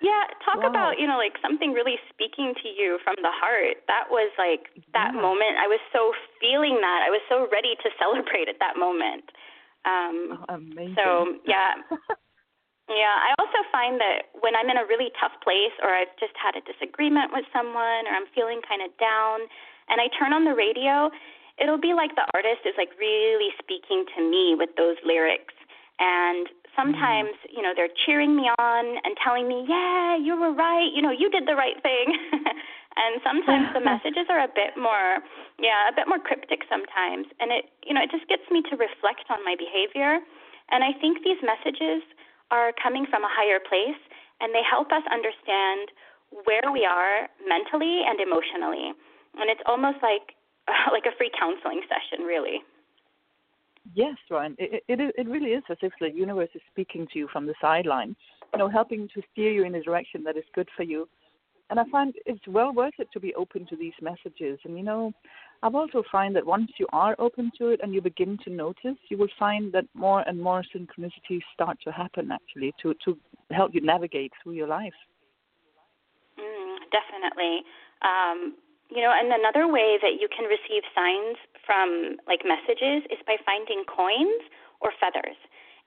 yeah, 0.00 0.24
talk 0.40 0.64
wow. 0.64 0.72
about, 0.72 0.92
you 0.98 1.06
know, 1.06 1.20
like 1.20 1.36
something 1.44 1.72
really 1.72 2.00
speaking 2.08 2.56
to 2.64 2.68
you 2.68 2.98
from 3.04 3.16
the 3.20 3.28
heart. 3.28 3.84
That 3.86 4.08
was 4.08 4.32
like 4.40 4.72
that 4.96 5.12
yeah. 5.12 5.20
moment. 5.20 5.60
I 5.60 5.68
was 5.68 5.80
so 5.92 6.16
feeling 6.40 6.80
that. 6.80 7.04
I 7.04 7.12
was 7.12 7.20
so 7.28 7.44
ready 7.52 7.76
to 7.84 7.88
celebrate 8.00 8.48
at 8.48 8.56
that 8.64 8.80
moment. 8.80 9.28
Um 9.84 10.40
oh, 10.48 10.56
amazing. 10.56 10.96
So, 10.96 11.36
yeah. 11.44 11.84
Yeah, 12.90 13.14
I 13.14 13.38
also 13.38 13.62
find 13.70 14.02
that 14.02 14.34
when 14.42 14.58
I'm 14.58 14.66
in 14.66 14.76
a 14.76 14.84
really 14.84 15.14
tough 15.16 15.34
place 15.46 15.74
or 15.82 15.94
I've 15.94 16.12
just 16.18 16.34
had 16.34 16.58
a 16.58 16.62
disagreement 16.66 17.30
with 17.30 17.46
someone 17.54 18.10
or 18.10 18.12
I'm 18.12 18.26
feeling 18.34 18.60
kind 18.66 18.82
of 18.82 18.90
down 18.98 19.46
and 19.88 20.02
I 20.02 20.10
turn 20.18 20.34
on 20.34 20.42
the 20.42 20.54
radio, 20.54 21.10
it'll 21.62 21.80
be 21.80 21.94
like 21.94 22.14
the 22.18 22.26
artist 22.34 22.66
is 22.66 22.74
like 22.74 22.90
really 22.98 23.54
speaking 23.62 24.06
to 24.16 24.20
me 24.26 24.58
with 24.58 24.74
those 24.74 24.98
lyrics. 25.06 25.54
And 26.02 26.50
sometimes 26.76 27.34
mm-hmm. 27.42 27.56
you 27.56 27.62
know 27.62 27.72
they're 27.74 27.92
cheering 28.06 28.34
me 28.36 28.46
on 28.58 28.84
and 29.04 29.16
telling 29.22 29.48
me 29.48 29.66
yeah 29.68 30.16
you 30.16 30.38
were 30.38 30.52
right 30.52 30.90
you 30.94 31.02
know 31.02 31.10
you 31.10 31.30
did 31.30 31.46
the 31.46 31.54
right 31.54 31.78
thing 31.82 32.14
and 33.00 33.18
sometimes 33.26 33.70
the 33.74 33.82
messages 33.92 34.26
are 34.30 34.42
a 34.42 34.50
bit 34.54 34.78
more 34.78 35.18
yeah 35.58 35.90
a 35.90 35.94
bit 35.94 36.06
more 36.06 36.18
cryptic 36.18 36.62
sometimes 36.70 37.26
and 37.42 37.50
it 37.50 37.70
you 37.82 37.94
know 37.94 38.02
it 38.02 38.10
just 38.10 38.26
gets 38.30 38.44
me 38.50 38.62
to 38.70 38.78
reflect 38.78 39.26
on 39.30 39.42
my 39.42 39.54
behavior 39.58 40.22
and 40.70 40.86
i 40.86 40.94
think 41.02 41.22
these 41.26 41.40
messages 41.42 42.02
are 42.50 42.72
coming 42.82 43.06
from 43.08 43.24
a 43.24 43.30
higher 43.30 43.60
place 43.60 43.98
and 44.40 44.54
they 44.54 44.62
help 44.64 44.92
us 44.92 45.02
understand 45.12 45.90
where 46.44 46.70
we 46.72 46.84
are 46.84 47.28
mentally 47.46 48.02
and 48.06 48.20
emotionally 48.20 48.94
and 49.38 49.50
it's 49.50 49.62
almost 49.66 49.98
like 50.02 50.34
like 50.92 51.06
a 51.06 51.14
free 51.16 51.30
counseling 51.38 51.82
session 51.88 52.24
really 52.26 52.62
Yes, 53.94 54.16
Rien. 54.30 54.54
It, 54.58 54.84
it 54.88 55.00
it 55.16 55.28
really 55.28 55.50
is 55.52 55.64
as 55.70 55.78
if 55.82 55.92
the 56.00 56.10
universe 56.10 56.50
is 56.54 56.60
speaking 56.70 57.06
to 57.12 57.18
you 57.18 57.28
from 57.32 57.46
the 57.46 57.54
sideline, 57.60 58.14
you 58.52 58.58
know, 58.58 58.68
helping 58.68 59.08
to 59.14 59.22
steer 59.32 59.50
you 59.50 59.64
in 59.64 59.74
a 59.74 59.82
direction 59.82 60.22
that 60.24 60.36
is 60.36 60.44
good 60.54 60.68
for 60.76 60.82
you. 60.82 61.08
And 61.70 61.80
I 61.80 61.84
find 61.90 62.14
it's 62.26 62.46
well 62.46 62.72
worth 62.72 62.94
it 62.98 63.08
to 63.12 63.20
be 63.20 63.34
open 63.34 63.66
to 63.66 63.76
these 63.76 63.94
messages. 64.02 64.58
And 64.64 64.76
you 64.76 64.84
know, 64.84 65.12
I've 65.62 65.74
also 65.74 66.02
find 66.10 66.34
that 66.36 66.46
once 66.46 66.70
you 66.78 66.86
are 66.92 67.14
open 67.18 67.50
to 67.58 67.68
it 67.68 67.80
and 67.82 67.92
you 67.92 68.00
begin 68.00 68.38
to 68.44 68.50
notice, 68.50 68.96
you 69.10 69.18
will 69.18 69.28
find 69.38 69.72
that 69.72 69.84
more 69.94 70.22
and 70.26 70.40
more 70.40 70.64
synchronicities 70.74 71.42
start 71.52 71.78
to 71.84 71.92
happen 71.92 72.30
actually 72.32 72.72
to 72.82 72.94
to 73.04 73.18
help 73.50 73.74
you 73.74 73.82
navigate 73.82 74.32
through 74.42 74.52
your 74.52 74.68
life. 74.68 74.94
Mm, 76.38 76.76
definitely. 76.90 77.60
Um, 78.00 78.54
you 78.90 79.02
know, 79.02 79.12
and 79.14 79.32
another 79.32 79.68
way 79.70 79.98
that 80.02 80.18
you 80.18 80.28
can 80.34 80.48
receive 80.48 80.82
signs 80.94 81.36
from 81.66 82.16
like 82.26 82.40
messages 82.44 83.04
is 83.12 83.20
by 83.26 83.36
finding 83.44 83.84
coins 83.84 84.42
or 84.80 84.92
feathers. 84.98 85.36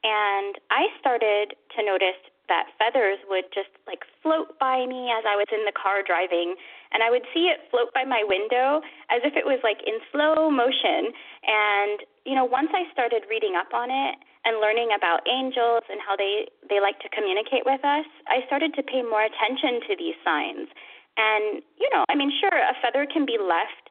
And 0.03 0.59
I 0.69 0.87
started 0.99 1.55
to 1.75 1.79
notice 1.83 2.19
that 2.47 2.71
feathers 2.77 3.19
would 3.29 3.47
just 3.53 3.71
like 3.87 4.03
float 4.21 4.59
by 4.59 4.85
me 4.85 5.11
as 5.11 5.23
I 5.23 5.35
was 5.35 5.47
in 5.51 5.63
the 5.63 5.75
car 5.75 6.03
driving, 6.03 6.55
and 6.91 7.01
I 7.01 7.09
would 7.09 7.23
see 7.33 7.47
it 7.47 7.67
float 7.71 7.93
by 7.93 8.03
my 8.03 8.23
window 8.27 8.83
as 9.09 9.23
if 9.23 9.35
it 9.35 9.47
was 9.47 9.59
like 9.63 9.79
in 9.85 9.99
slow 10.11 10.51
motion. 10.51 11.15
And 11.47 12.03
you 12.25 12.35
know, 12.35 12.45
once 12.45 12.71
I 12.71 12.87
started 12.91 13.23
reading 13.29 13.55
up 13.55 13.71
on 13.73 13.91
it 13.91 14.15
and 14.43 14.59
learning 14.59 14.91
about 14.95 15.23
angels 15.27 15.83
and 15.87 15.99
how 16.03 16.15
they 16.15 16.47
they 16.67 16.79
like 16.79 16.99
to 17.03 17.09
communicate 17.09 17.63
with 17.63 17.83
us, 17.83 18.07
I 18.27 18.45
started 18.47 18.75
to 18.75 18.83
pay 18.83 19.03
more 19.03 19.23
attention 19.23 19.83
to 19.87 19.95
these 19.95 20.15
signs. 20.23 20.67
And, 21.13 21.61
you 21.77 21.89
know, 21.93 22.05
I 22.09 22.15
mean, 22.15 22.33
sure, 22.41 22.57
a 22.57 22.73
feather 22.81 23.05
can 23.05 23.25
be 23.25 23.37
left 23.37 23.82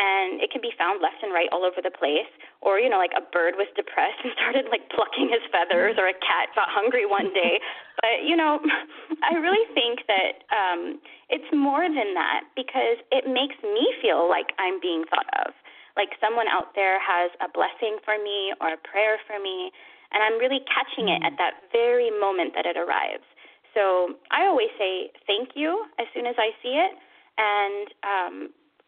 and 0.00 0.40
it 0.40 0.48
can 0.48 0.64
be 0.64 0.72
found 0.80 1.04
left 1.04 1.20
and 1.20 1.28
right 1.28 1.52
all 1.52 1.60
over 1.60 1.84
the 1.84 1.92
place. 1.92 2.28
Or, 2.64 2.80
you 2.80 2.88
know, 2.88 2.96
like 2.96 3.12
a 3.12 3.20
bird 3.20 3.60
was 3.60 3.68
depressed 3.76 4.16
and 4.24 4.32
started 4.40 4.72
like 4.72 4.88
plucking 4.88 5.28
his 5.28 5.44
feathers, 5.52 6.00
or 6.00 6.08
a 6.08 6.16
cat 6.24 6.48
got 6.56 6.72
hungry 6.72 7.04
one 7.04 7.28
day. 7.36 7.60
but, 8.00 8.24
you 8.24 8.34
know, 8.34 8.58
I 9.28 9.36
really 9.36 9.68
think 9.76 10.08
that 10.08 10.48
um, 10.48 10.98
it's 11.28 11.46
more 11.52 11.84
than 11.84 12.16
that 12.16 12.48
because 12.56 12.96
it 13.12 13.28
makes 13.28 13.60
me 13.60 13.84
feel 14.00 14.24
like 14.24 14.56
I'm 14.56 14.80
being 14.80 15.04
thought 15.12 15.28
of. 15.44 15.52
Like 16.00 16.16
someone 16.16 16.48
out 16.48 16.72
there 16.72 16.96
has 16.96 17.28
a 17.44 17.48
blessing 17.52 18.00
for 18.00 18.16
me 18.16 18.56
or 18.56 18.72
a 18.72 18.80
prayer 18.80 19.20
for 19.28 19.36
me. 19.36 19.68
and 20.16 20.24
I'm 20.24 20.40
really 20.40 20.64
catching 20.64 21.12
it 21.12 21.20
at 21.20 21.36
that 21.36 21.68
very 21.76 22.08
moment 22.08 22.56
that 22.56 22.64
it 22.64 22.80
arrives. 22.80 23.26
So 23.74 24.16
I 24.30 24.46
always 24.46 24.70
say 24.78 25.12
thank 25.26 25.50
you 25.54 25.86
as 25.98 26.06
soon 26.14 26.26
as 26.26 26.34
I 26.38 26.50
see 26.62 26.74
it, 26.74 26.92
and 27.38 27.86
um, 28.02 28.36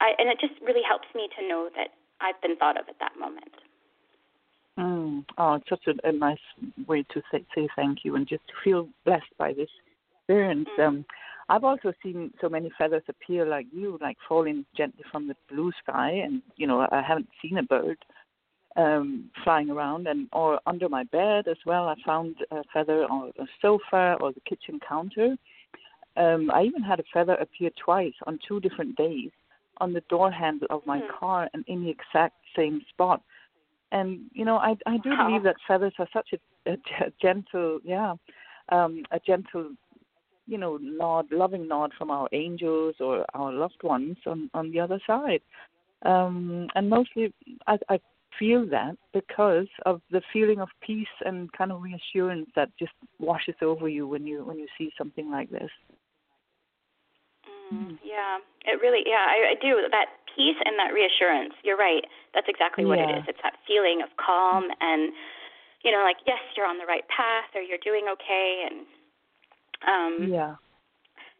I, 0.02 0.12
and 0.18 0.28
it 0.28 0.38
just 0.40 0.60
really 0.60 0.82
helps 0.86 1.06
me 1.14 1.28
to 1.38 1.48
know 1.48 1.68
that 1.76 1.88
I've 2.20 2.40
been 2.42 2.56
thought 2.56 2.78
of 2.78 2.88
at 2.88 2.98
that 2.98 3.12
moment. 3.18 3.54
Mm. 4.78 5.24
Oh, 5.38 5.54
it's 5.54 5.68
such 5.68 5.86
a, 5.86 6.08
a 6.08 6.12
nice 6.12 6.38
way 6.88 7.04
to 7.14 7.22
say, 7.30 7.44
say 7.54 7.68
thank 7.76 7.98
you 8.04 8.16
and 8.16 8.26
just 8.26 8.42
to 8.48 8.54
feel 8.64 8.88
blessed 9.04 9.32
by 9.38 9.52
this 9.52 9.68
experience. 10.18 10.68
Mm. 10.78 10.88
Um, 10.88 11.04
I've 11.48 11.64
also 11.64 11.92
seen 12.02 12.32
so 12.40 12.48
many 12.48 12.72
feathers 12.76 13.02
appear 13.08 13.46
like 13.46 13.66
you, 13.72 13.98
like 14.00 14.16
falling 14.28 14.64
gently 14.76 15.04
from 15.10 15.28
the 15.28 15.36
blue 15.48 15.70
sky, 15.82 16.10
and 16.10 16.40
you 16.56 16.66
know 16.66 16.86
I 16.90 17.02
haven't 17.02 17.28
seen 17.42 17.58
a 17.58 17.62
bird 17.62 17.98
um, 18.76 19.30
flying 19.44 19.68
around, 19.68 20.06
and 20.06 20.28
or 20.32 20.60
under 20.66 20.88
my 20.88 21.04
bed 21.04 21.48
as 21.48 21.58
well. 21.66 21.88
I 21.88 21.94
found 22.06 22.36
a 22.50 22.62
feather 22.72 23.04
on 23.04 23.32
a 23.38 23.44
sofa 23.60 24.16
or 24.20 24.32
the 24.32 24.40
kitchen 24.48 24.80
counter. 24.88 25.36
Um, 26.16 26.50
I 26.50 26.62
even 26.62 26.82
had 26.82 27.00
a 27.00 27.04
feather 27.12 27.34
appear 27.34 27.70
twice 27.84 28.14
on 28.26 28.38
two 28.48 28.60
different 28.60 28.96
days 28.96 29.30
on 29.82 29.92
the 29.92 30.04
door 30.08 30.30
handle 30.30 30.68
of 30.70 30.86
my 30.86 31.00
Mm. 31.00 31.08
car 31.18 31.50
and 31.52 31.64
in 31.66 31.78
the 31.84 31.90
exact 31.90 32.36
same 32.56 32.80
spot. 32.92 33.20
And 33.90 34.08
you 34.32 34.44
know, 34.48 34.56
I 34.56 34.72
I 34.86 34.96
do 34.98 35.10
Wow. 35.10 35.26
believe 35.26 35.42
that 35.42 35.56
feathers 35.68 35.94
are 35.98 36.08
such 36.12 36.30
a, 36.36 36.38
a, 36.72 36.74
a 37.06 37.10
gentle, 37.24 37.80
yeah, 37.94 38.14
um, 38.70 38.92
a 39.10 39.20
gentle, 39.30 39.66
you 40.46 40.58
know, 40.62 40.78
nod, 40.78 41.24
loving 41.42 41.64
nod 41.68 41.90
from 41.98 42.10
our 42.10 42.28
angels 42.32 42.94
or 43.00 43.26
our 43.34 43.52
loved 43.52 43.82
ones 43.82 44.16
on 44.26 44.38
on 44.54 44.70
the 44.72 44.80
other 44.80 45.00
side. 45.10 45.42
Um, 46.12 46.68
and 46.74 46.88
mostly, 46.88 47.24
I, 47.66 47.76
I 47.94 48.00
feel 48.38 48.66
that 48.70 48.96
because 49.12 49.70
of 49.84 50.00
the 50.10 50.22
feeling 50.32 50.60
of 50.60 50.68
peace 50.80 51.16
and 51.26 51.52
kind 51.52 51.70
of 51.72 51.82
reassurance 51.82 52.48
that 52.56 52.70
just 52.78 52.92
washes 53.18 53.58
over 53.62 53.88
you 53.88 54.04
when 54.12 54.26
you 54.26 54.44
when 54.48 54.58
you 54.58 54.68
see 54.78 54.90
something 54.98 55.30
like 55.30 55.50
this. 55.50 55.70
Mm, 57.72 57.96
yeah, 58.04 58.38
it 58.68 58.80
really. 58.80 59.02
Yeah, 59.06 59.24
I, 59.24 59.52
I 59.52 59.54
do 59.56 59.80
that 59.90 60.20
peace 60.36 60.60
and 60.64 60.78
that 60.78 60.92
reassurance. 60.92 61.54
You're 61.64 61.80
right. 61.80 62.04
That's 62.34 62.48
exactly 62.48 62.84
what 62.84 63.00
it 63.00 63.08
Yeah. 63.08 63.18
is. 63.18 63.24
It's 63.28 63.42
that 63.42 63.56
feeling 63.66 64.02
of 64.02 64.10
calm 64.16 64.68
and, 64.80 65.12
you 65.84 65.90
know, 65.90 66.02
like 66.04 66.20
yes, 66.26 66.40
you're 66.56 66.66
on 66.66 66.78
the 66.78 66.86
right 66.86 67.06
path 67.08 67.48
or 67.54 67.60
you're 67.60 67.82
doing 67.82 68.08
okay. 68.12 68.68
And, 68.68 68.86
um, 69.88 70.12
Yeah. 70.28 70.56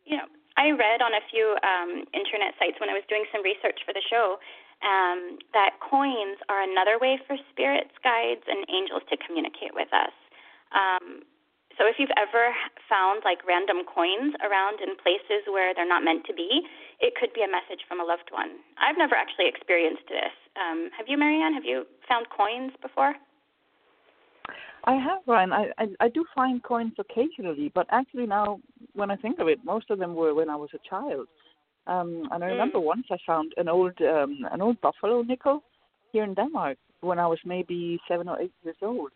you 0.05 0.17
know, 0.17 0.29
I 0.57 0.71
read 0.73 1.01
on 1.01 1.13
a 1.15 1.25
few 1.31 1.57
um, 1.65 2.05
internet 2.13 2.55
sites 2.59 2.81
when 2.81 2.91
I 2.91 2.97
was 2.97 3.05
doing 3.09 3.25
some 3.33 3.43
research 3.43 3.81
for 3.85 3.93
the 3.93 4.03
show 4.05 4.39
um, 4.85 5.39
that 5.55 5.81
coins 5.81 6.37
are 6.49 6.61
another 6.61 6.99
way 6.99 7.19
for 7.27 7.37
spirits, 7.51 7.95
guides, 8.05 8.45
and 8.49 8.67
angels 8.69 9.03
to 9.09 9.17
communicate 9.17 9.73
with 9.73 9.89
us. 9.93 10.13
Um, 10.73 11.23
so 11.79 11.87
if 11.87 11.97
you've 11.99 12.15
ever 12.17 12.53
found 12.89 13.23
like 13.25 13.41
random 13.47 13.85
coins 13.89 14.35
around 14.45 14.81
in 14.81 14.97
places 15.01 15.43
where 15.49 15.75
they're 15.75 15.89
not 15.89 16.05
meant 16.05 16.25
to 16.27 16.35
be, 16.35 16.63
it 17.01 17.15
could 17.19 17.33
be 17.33 17.43
a 17.43 17.51
message 17.51 17.83
from 17.89 18.01
a 18.01 18.05
loved 18.05 18.31
one. 18.31 18.61
I've 18.79 18.99
never 18.99 19.15
actually 19.15 19.49
experienced 19.49 20.07
this. 20.09 20.35
Um, 20.57 20.91
have 20.97 21.07
you, 21.09 21.17
Marianne? 21.19 21.55
Have 21.55 21.65
you 21.65 21.85
found 22.09 22.27
coins 22.37 22.73
before? 22.83 23.15
I 24.85 24.95
have, 24.95 25.23
Rien. 25.27 25.53
I, 25.53 25.71
I 25.79 25.87
I 26.01 26.09
do 26.09 26.25
find 26.35 26.63
coins 26.63 26.93
occasionally, 26.99 27.71
but 27.75 27.87
actually 27.91 28.27
now, 28.27 28.59
when 28.95 29.11
I 29.11 29.17
think 29.17 29.39
of 29.39 29.47
it, 29.49 29.59
most 29.65 29.91
of 29.91 29.99
them 29.99 30.15
were 30.15 30.35
when 30.35 30.51
I 30.51 30.57
was 30.57 30.71
a 30.75 30.89
child. 30.89 31.27
Um, 31.87 32.29
and 32.33 32.45
I 32.45 32.49
remember 32.49 32.79
Mm. 32.79 32.85
once 32.95 33.07
I 33.11 33.17
found 33.27 33.53
an 33.57 33.69
old 33.69 33.97
um, 34.03 34.47
an 34.51 34.61
old 34.61 34.81
buffalo 34.81 35.23
nickel 35.23 35.63
here 36.13 36.25
in 36.25 36.35
Denmark 36.35 36.79
when 37.01 37.19
I 37.19 37.27
was 37.27 37.39
maybe 37.45 38.01
seven 38.09 38.29
or 38.29 38.41
eight 38.41 38.53
years 38.65 38.77
old. 38.83 39.11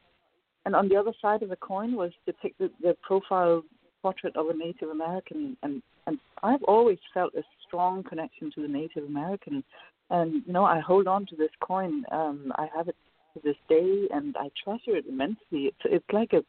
And 0.66 0.74
on 0.74 0.88
the 0.88 0.96
other 0.96 1.12
side 1.22 1.44
of 1.44 1.48
the 1.48 1.56
coin 1.56 1.94
was 1.94 2.10
depicted 2.26 2.72
the 2.82 2.96
profile 3.00 3.62
portrait 4.02 4.36
of 4.36 4.48
a 4.48 4.54
Native 4.54 4.90
American, 4.90 5.56
and 5.62 5.80
and 6.08 6.18
I've 6.42 6.62
always 6.64 6.98
felt 7.14 7.34
a 7.34 7.42
strong 7.66 8.02
connection 8.02 8.50
to 8.54 8.62
the 8.62 8.68
Native 8.68 9.04
American. 9.04 9.62
And 10.10 10.42
you 10.44 10.52
know, 10.52 10.64
I 10.64 10.80
hold 10.80 11.06
on 11.06 11.24
to 11.26 11.36
this 11.36 11.50
coin. 11.60 12.04
Um, 12.10 12.52
I 12.56 12.66
have 12.76 12.88
it 12.88 12.96
to 13.34 13.40
this 13.44 13.56
day, 13.68 14.08
and 14.12 14.36
I 14.36 14.48
treasure 14.62 14.96
it 14.96 15.06
immensely. 15.08 15.70
It's 15.70 15.84
it's 15.84 16.12
like 16.12 16.32
a 16.32 16.42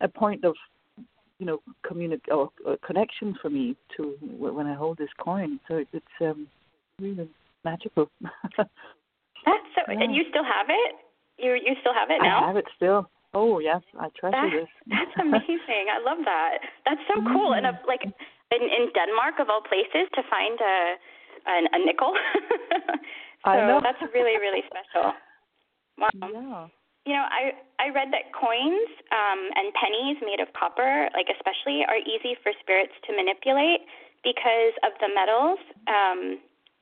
a 0.00 0.08
point 0.08 0.44
of 0.44 0.54
you 1.40 1.46
know 1.46 1.60
communic 1.84 2.20
or, 2.30 2.50
or 2.64 2.76
connection 2.86 3.36
for 3.42 3.50
me 3.50 3.76
to 3.96 4.16
when 4.22 4.68
I 4.68 4.74
hold 4.74 4.98
this 4.98 5.14
coin. 5.18 5.58
So 5.66 5.78
it, 5.78 5.88
it's 5.92 6.16
um, 6.20 6.46
really 7.00 7.28
magical. 7.64 8.08
That's 8.22 8.68
so. 9.74 9.82
Yeah. 9.88 10.00
And 10.00 10.14
you 10.14 10.22
still 10.30 10.44
have 10.44 10.66
it? 10.68 10.94
You 11.38 11.54
you 11.54 11.74
still 11.80 11.94
have 11.94 12.10
it 12.10 12.22
now? 12.22 12.44
I 12.44 12.46
have 12.46 12.56
it 12.56 12.66
still. 12.76 13.10
Oh 13.34 13.58
yes, 13.58 13.82
I 14.00 14.08
treasure 14.16 14.32
That, 14.32 14.50
this. 14.52 14.70
that's 14.86 15.16
amazing. 15.20 15.92
I 15.92 16.00
love 16.00 16.18
that. 16.24 16.58
That's 16.84 17.02
so 17.08 17.20
cool. 17.32 17.54
And 17.54 17.66
a, 17.66 17.76
like 17.86 18.04
in 18.04 18.62
in 18.62 18.88
Denmark 18.94 19.40
of 19.40 19.48
all 19.50 19.60
places 19.60 20.08
to 20.16 20.22
find 20.30 20.56
a 20.60 20.76
a, 21.48 21.54
a 21.76 21.78
nickel. 21.84 22.12
so 23.44 23.50
I 23.50 23.68
know. 23.68 23.80
that's 23.82 24.00
really 24.14 24.40
really 24.40 24.64
special. 24.66 25.12
Wow. 25.98 26.10
yeah. 26.14 26.66
You 27.04 27.14
know, 27.16 27.24
I 27.24 27.56
I 27.80 27.88
read 27.92 28.12
that 28.12 28.32
coins 28.32 28.90
um, 29.12 29.40
and 29.56 29.72
pennies 29.76 30.18
made 30.24 30.40
of 30.40 30.48
copper, 30.52 31.08
like 31.12 31.28
especially, 31.32 31.84
are 31.84 32.00
easy 32.00 32.36
for 32.42 32.52
spirits 32.60 32.92
to 33.08 33.16
manipulate 33.16 33.84
because 34.24 34.74
of 34.84 34.92
the 35.00 35.08
metals. 35.12 35.60
Um, 35.86 36.20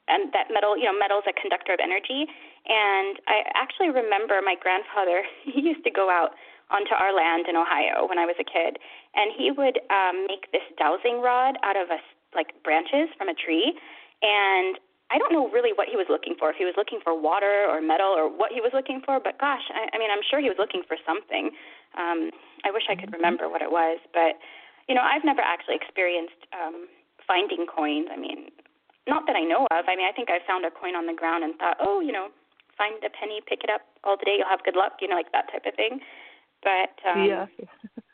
and 0.08 0.32
that 0.32 0.48
metal, 0.52 0.78
you 0.78 0.84
know, 0.84 0.96
metal 0.96 1.18
is 1.18 1.28
a 1.28 1.34
conductor 1.34 1.74
of 1.74 1.80
energy. 1.82 2.30
And 2.66 3.18
I 3.26 3.46
actually 3.54 3.90
remember 3.90 4.38
my 4.42 4.54
grandfather. 4.58 5.22
He 5.46 5.62
used 5.62 5.84
to 5.84 5.90
go 5.90 6.10
out 6.10 6.34
onto 6.70 6.94
our 6.98 7.14
land 7.14 7.46
in 7.48 7.54
Ohio 7.54 8.06
when 8.10 8.18
I 8.18 8.26
was 8.26 8.34
a 8.42 8.44
kid, 8.44 8.78
and 9.14 9.30
he 9.30 9.54
would 9.54 9.78
um, 9.90 10.26
make 10.26 10.50
this 10.50 10.66
dowsing 10.74 11.22
rod 11.22 11.54
out 11.62 11.78
of 11.78 11.94
a, 11.94 12.02
like 12.34 12.58
branches 12.66 13.06
from 13.16 13.30
a 13.30 13.34
tree. 13.38 13.78
And 14.22 14.74
I 15.10 15.18
don't 15.18 15.30
know 15.30 15.46
really 15.54 15.70
what 15.70 15.86
he 15.86 15.94
was 15.94 16.10
looking 16.10 16.34
for. 16.34 16.50
If 16.50 16.58
he 16.58 16.66
was 16.66 16.74
looking 16.76 16.98
for 16.98 17.14
water 17.14 17.70
or 17.70 17.78
metal 17.80 18.10
or 18.10 18.26
what 18.26 18.50
he 18.50 18.58
was 18.58 18.74
looking 18.74 19.00
for, 19.06 19.22
but 19.22 19.38
gosh, 19.38 19.62
I, 19.70 19.86
I 19.94 19.98
mean, 19.98 20.10
I'm 20.10 20.22
sure 20.26 20.42
he 20.42 20.50
was 20.50 20.58
looking 20.58 20.82
for 20.82 20.98
something. 21.06 21.54
Um, 21.94 22.34
I 22.66 22.74
wish 22.74 22.90
I 22.90 22.98
could 22.98 23.14
remember 23.14 23.48
what 23.48 23.62
it 23.62 23.70
was, 23.70 24.02
but 24.10 24.34
you 24.90 24.94
know, 24.94 25.02
I've 25.02 25.24
never 25.24 25.42
actually 25.42 25.78
experienced 25.78 26.38
um, 26.50 26.90
finding 27.26 27.66
coins. 27.66 28.10
I 28.10 28.18
mean, 28.18 28.50
not 29.06 29.26
that 29.26 29.36
I 29.36 29.42
know 29.42 29.66
of. 29.70 29.84
I 29.86 29.94
mean, 29.94 30.06
I 30.06 30.12
think 30.12 30.28
I 30.30 30.38
found 30.46 30.64
a 30.64 30.70
coin 30.70 30.94
on 30.94 31.06
the 31.06 31.14
ground 31.14 31.44
and 31.44 31.54
thought, 31.56 31.76
oh, 31.80 32.00
you 32.00 32.12
know, 32.12 32.28
find 32.76 32.98
a 33.04 33.10
penny, 33.10 33.40
pick 33.46 33.64
it 33.64 33.70
up 33.70 33.82
all 34.04 34.16
the 34.18 34.24
day, 34.24 34.36
you'll 34.38 34.50
have 34.50 34.64
good 34.64 34.76
luck. 34.76 34.98
You 35.00 35.08
know, 35.08 35.16
like 35.16 35.32
that 35.32 35.50
type 35.50 35.64
of 35.66 35.74
thing. 35.74 36.00
But 36.62 36.94
um, 37.06 37.24
yeah. 37.24 37.46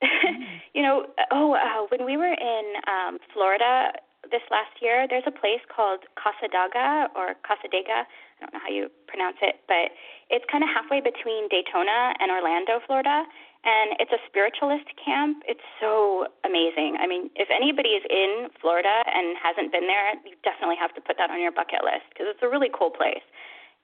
you 0.74 0.82
know, 0.82 1.06
oh, 1.30 1.52
uh, 1.52 1.86
when 1.90 2.04
we 2.06 2.16
were 2.16 2.32
in 2.32 2.64
um, 2.88 3.18
Florida 3.32 3.92
this 4.30 4.44
last 4.50 4.72
year, 4.80 5.06
there's 5.08 5.26
a 5.26 5.34
place 5.34 5.60
called 5.68 6.00
Cassadaga 6.16 7.08
or 7.16 7.36
Casadega. 7.44 8.04
I 8.04 8.38
don't 8.40 8.52
know 8.52 8.60
how 8.62 8.72
you 8.72 8.88
pronounce 9.08 9.36
it, 9.42 9.60
but 9.68 9.92
it's 10.28 10.44
kind 10.50 10.64
of 10.64 10.70
halfway 10.72 11.00
between 11.00 11.48
Daytona 11.48 12.16
and 12.20 12.30
Orlando, 12.30 12.80
Florida. 12.86 13.24
And 13.60 14.00
it's 14.00 14.12
a 14.12 14.20
spiritualist 14.24 14.88
camp. 14.96 15.44
It's 15.44 15.64
so 15.84 16.32
amazing. 16.48 16.96
I 16.96 17.04
mean, 17.04 17.28
if 17.36 17.52
anybody 17.52 17.92
is 17.92 18.04
in 18.08 18.48
Florida 18.56 19.04
and 19.04 19.36
hasn't 19.36 19.68
been 19.68 19.84
there, 19.84 20.16
you 20.24 20.32
definitely 20.40 20.80
have 20.80 20.96
to 20.96 21.00
put 21.04 21.20
that 21.20 21.28
on 21.28 21.44
your 21.44 21.52
bucket 21.52 21.84
list 21.84 22.08
because 22.08 22.24
it's 22.32 22.40
a 22.40 22.48
really 22.48 22.72
cool 22.72 22.88
place. 22.88 23.24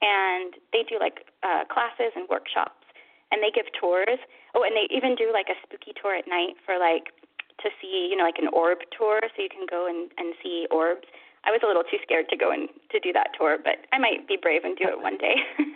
And 0.00 0.56
they 0.72 0.80
do 0.88 0.96
like 0.96 1.28
uh, 1.44 1.68
classes 1.68 2.16
and 2.16 2.24
workshops 2.32 2.86
and 3.32 3.42
they 3.42 3.50
give 3.50 3.66
tours. 3.78 4.20
Oh, 4.54 4.62
and 4.62 4.72
they 4.72 4.88
even 4.94 5.14
do 5.14 5.32
like 5.32 5.52
a 5.52 5.58
spooky 5.64 5.92
tour 5.92 6.14
at 6.14 6.28
night 6.28 6.56
for 6.64 6.78
like 6.78 7.12
to 7.60 7.68
see, 7.80 8.08
you 8.10 8.16
know, 8.16 8.24
like 8.24 8.40
an 8.40 8.48
orb 8.52 8.78
tour, 8.96 9.20
so 9.22 9.42
you 9.42 9.52
can 9.52 9.66
go 9.68 9.86
and 9.86 10.10
and 10.16 10.34
see 10.42 10.66
orbs. 10.70 11.06
I 11.44 11.50
was 11.50 11.60
a 11.62 11.66
little 11.66 11.84
too 11.84 11.98
scared 12.02 12.28
to 12.30 12.36
go 12.36 12.50
and 12.50 12.68
to 12.90 12.98
do 13.00 13.12
that 13.12 13.30
tour, 13.38 13.58
but 13.62 13.86
I 13.92 13.98
might 13.98 14.26
be 14.26 14.36
brave 14.40 14.64
and 14.64 14.76
do 14.76 14.88
it 14.88 15.00
one 15.00 15.18
day. 15.18 15.36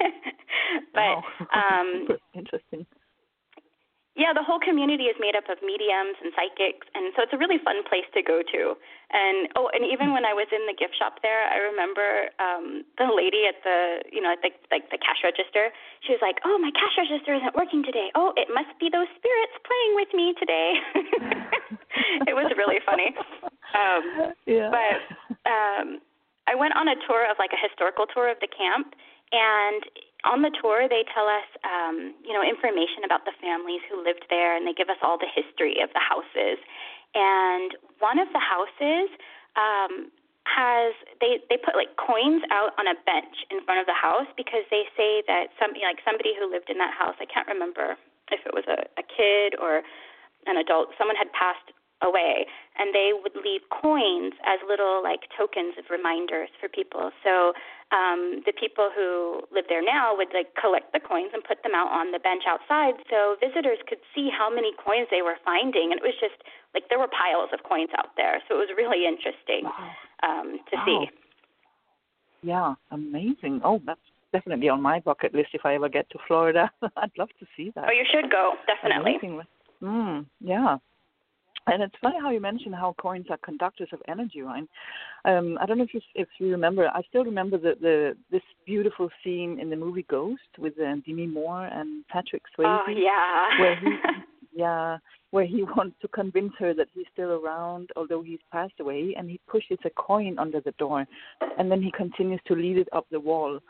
but 0.94 1.20
Wow. 1.20 1.24
um 1.54 2.08
interesting. 2.34 2.86
Yeah, 4.20 4.36
the 4.36 4.44
whole 4.44 4.60
community 4.60 5.08
is 5.08 5.16
made 5.16 5.32
up 5.32 5.48
of 5.48 5.56
mediums 5.64 6.20
and 6.20 6.28
psychics, 6.36 6.84
and 6.92 7.08
so 7.16 7.24
it's 7.24 7.32
a 7.32 7.40
really 7.40 7.56
fun 7.56 7.80
place 7.88 8.04
to 8.12 8.20
go 8.20 8.44
to. 8.44 8.76
And 9.08 9.48
oh, 9.56 9.72
and 9.72 9.80
even 9.88 10.12
when 10.12 10.28
I 10.28 10.36
was 10.36 10.44
in 10.52 10.68
the 10.68 10.76
gift 10.76 10.92
shop 11.00 11.24
there, 11.24 11.48
I 11.48 11.56
remember 11.56 12.28
um 12.36 12.84
the 13.00 13.08
lady 13.08 13.48
at 13.48 13.64
the 13.64 14.04
you 14.12 14.20
know 14.20 14.36
at 14.36 14.44
the 14.44 14.52
like 14.68 14.92
the 14.92 15.00
cash 15.00 15.24
register. 15.24 15.72
She 16.04 16.12
was 16.12 16.20
like, 16.20 16.36
"Oh, 16.44 16.60
my 16.60 16.68
cash 16.76 17.00
register 17.00 17.32
isn't 17.32 17.56
working 17.56 17.80
today. 17.80 18.12
Oh, 18.12 18.36
it 18.36 18.52
must 18.52 18.76
be 18.76 18.92
those 18.92 19.08
spirits 19.16 19.56
playing 19.64 19.92
with 19.96 20.12
me 20.12 20.36
today." 20.36 20.68
it 22.28 22.36
was 22.36 22.52
really 22.60 22.84
funny. 22.84 23.16
Um, 23.72 24.36
yeah. 24.44 24.68
but 24.68 25.00
um, 25.48 26.04
I 26.44 26.52
went 26.58 26.76
on 26.76 26.92
a 26.92 26.96
tour 27.08 27.24
of 27.24 27.40
like 27.40 27.56
a 27.56 27.60
historical 27.60 28.04
tour 28.04 28.28
of 28.28 28.36
the 28.44 28.52
camp, 28.52 28.92
and 29.32 29.80
on 30.24 30.42
the 30.42 30.52
tour 30.52 30.88
they 30.88 31.04
tell 31.12 31.26
us, 31.26 31.48
um, 31.64 32.14
you 32.24 32.32
know, 32.32 32.44
information 32.44 33.04
about 33.04 33.24
the 33.24 33.32
families 33.40 33.80
who 33.88 34.02
lived 34.02 34.26
there, 34.28 34.56
and 34.56 34.66
they 34.66 34.76
give 34.76 34.88
us 34.88 35.00
all 35.02 35.16
the 35.16 35.30
history 35.30 35.80
of 35.80 35.88
the 35.96 36.02
houses. 36.02 36.60
And 37.14 37.74
one 37.98 38.18
of 38.18 38.28
the 38.32 38.42
houses 38.42 39.08
um, 39.56 40.12
has 40.44 40.94
they 41.20 41.40
they 41.48 41.56
put 41.56 41.74
like 41.74 41.96
coins 41.96 42.42
out 42.50 42.76
on 42.78 42.86
a 42.86 42.96
bench 43.06 43.48
in 43.50 43.64
front 43.64 43.80
of 43.80 43.86
the 43.86 43.96
house 43.96 44.28
because 44.36 44.64
they 44.70 44.86
say 44.96 45.22
that 45.26 45.52
some 45.58 45.72
like 45.78 46.04
somebody 46.04 46.36
who 46.36 46.50
lived 46.50 46.70
in 46.70 46.78
that 46.78 46.94
house, 46.94 47.16
I 47.20 47.26
can't 47.26 47.48
remember 47.48 47.96
if 48.30 48.44
it 48.46 48.54
was 48.54 48.64
a, 48.70 48.86
a 48.94 49.04
kid 49.04 49.58
or 49.58 49.82
an 50.46 50.56
adult, 50.56 50.94
someone 50.96 51.16
had 51.16 51.30
passed 51.32 51.74
away 52.02 52.46
and 52.78 52.94
they 52.94 53.12
would 53.12 53.36
leave 53.36 53.60
coins 53.68 54.32
as 54.44 54.58
little 54.64 55.02
like 55.02 55.28
tokens 55.36 55.76
of 55.78 55.84
reminders 55.90 56.48
for 56.60 56.68
people. 56.68 57.12
So 57.24 57.52
um 57.92 58.42
the 58.46 58.56
people 58.56 58.88
who 58.94 59.44
live 59.52 59.66
there 59.68 59.84
now 59.84 60.16
would 60.16 60.32
like 60.32 60.54
collect 60.56 60.92
the 60.92 61.00
coins 61.00 61.30
and 61.32 61.44
put 61.44 61.62
them 61.62 61.76
out 61.76 61.92
on 61.92 62.12
the 62.12 62.18
bench 62.18 62.44
outside 62.48 62.96
so 63.12 63.36
visitors 63.40 63.78
could 63.88 64.00
see 64.14 64.30
how 64.32 64.48
many 64.48 64.72
coins 64.80 65.08
they 65.10 65.22
were 65.22 65.36
finding 65.44 65.92
and 65.92 66.00
it 66.00 66.04
was 66.04 66.16
just 66.20 66.40
like 66.72 66.88
there 66.88 66.98
were 66.98 67.10
piles 67.10 67.50
of 67.52 67.60
coins 67.68 67.90
out 67.98 68.16
there. 68.16 68.40
So 68.48 68.56
it 68.56 68.60
was 68.64 68.72
really 68.76 69.04
interesting 69.06 69.68
wow. 69.68 69.92
um 70.24 70.48
to 70.72 70.76
wow. 70.76 70.84
see. 70.86 71.00
Yeah 72.42 72.74
amazing. 72.90 73.60
Oh 73.64 73.80
that's 73.84 74.00
definitely 74.32 74.68
on 74.68 74.80
my 74.80 75.00
bucket 75.00 75.34
list 75.34 75.50
if 75.52 75.66
i 75.66 75.74
ever 75.74 75.88
get 75.88 76.08
to 76.10 76.18
florida. 76.26 76.70
I'd 76.96 77.12
love 77.18 77.30
to 77.40 77.46
see 77.56 77.72
that. 77.74 77.84
Oh 77.88 77.92
you 77.92 78.06
should 78.08 78.30
go 78.30 78.54
definitely. 78.64 79.18
Mm, 79.82 80.26
yeah 80.40 80.76
and 81.66 81.82
it's 81.82 81.94
funny 82.00 82.16
how 82.20 82.30
you 82.30 82.40
mentioned 82.40 82.74
how 82.74 82.94
coins 83.00 83.26
are 83.30 83.38
conductors 83.38 83.88
of 83.92 84.00
energy, 84.08 84.42
Rien. 84.42 84.68
Um, 85.24 85.58
I 85.60 85.66
don't 85.66 85.78
know 85.78 85.84
if 85.84 85.94
you 85.94 86.00
if 86.14 86.28
you 86.38 86.50
remember. 86.50 86.88
I 86.88 87.02
still 87.08 87.24
remember 87.24 87.58
the, 87.58 87.74
the 87.80 88.16
this 88.30 88.42
beautiful 88.66 89.08
scene 89.22 89.58
in 89.60 89.70
the 89.70 89.76
movie 89.76 90.06
Ghost 90.08 90.40
with 90.58 90.74
uh, 90.80 90.96
Demi 91.06 91.26
Moore 91.26 91.66
and 91.66 92.06
Patrick 92.08 92.42
Swayze. 92.56 92.80
Oh 92.86 92.90
yeah. 92.90 93.60
Where 93.60 93.76
he, 93.76 93.90
yeah, 94.54 94.98
where 95.30 95.46
he 95.46 95.62
wants 95.76 95.96
to 96.02 96.08
convince 96.08 96.52
her 96.58 96.74
that 96.74 96.88
he's 96.94 97.06
still 97.12 97.32
around, 97.32 97.90
although 97.96 98.22
he's 98.22 98.40
passed 98.50 98.80
away, 98.80 99.14
and 99.16 99.28
he 99.30 99.40
pushes 99.46 99.78
a 99.84 99.90
coin 99.90 100.38
under 100.38 100.60
the 100.60 100.72
door, 100.72 101.06
and 101.58 101.70
then 101.70 101.82
he 101.82 101.92
continues 101.92 102.40
to 102.46 102.54
lead 102.54 102.78
it 102.78 102.88
up 102.92 103.06
the 103.10 103.20
wall 103.20 103.60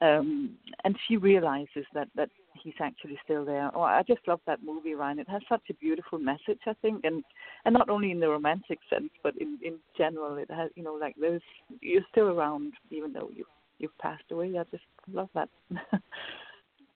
um, 0.00 0.50
and 0.84 0.96
she 1.06 1.16
realizes 1.16 1.84
that 1.94 2.08
that 2.14 2.30
he's 2.62 2.74
actually 2.80 3.18
still 3.24 3.44
there. 3.44 3.70
Oh, 3.74 3.82
I 3.82 4.02
just 4.06 4.26
love 4.26 4.40
that 4.46 4.62
movie, 4.64 4.94
Rien. 4.94 5.18
It 5.18 5.28
has 5.28 5.42
such 5.48 5.62
a 5.70 5.74
beautiful 5.74 6.18
message, 6.18 6.60
I 6.66 6.74
think, 6.82 7.04
and 7.04 7.24
and 7.64 7.72
not 7.72 7.88
only 7.88 8.10
in 8.10 8.20
the 8.20 8.28
romantic 8.28 8.78
sense, 8.90 9.10
but 9.22 9.34
in 9.36 9.58
in 9.62 9.78
general, 9.96 10.36
it 10.36 10.50
has 10.50 10.70
you 10.74 10.82
know 10.82 10.94
like 10.94 11.14
there's 11.20 11.42
you're 11.80 12.06
still 12.10 12.28
around 12.28 12.72
even 12.90 13.12
though 13.12 13.30
you 13.34 13.44
you've 13.78 13.96
passed 13.98 14.30
away. 14.30 14.58
I 14.58 14.64
just 14.70 14.84
love 15.12 15.28
that. 15.34 15.48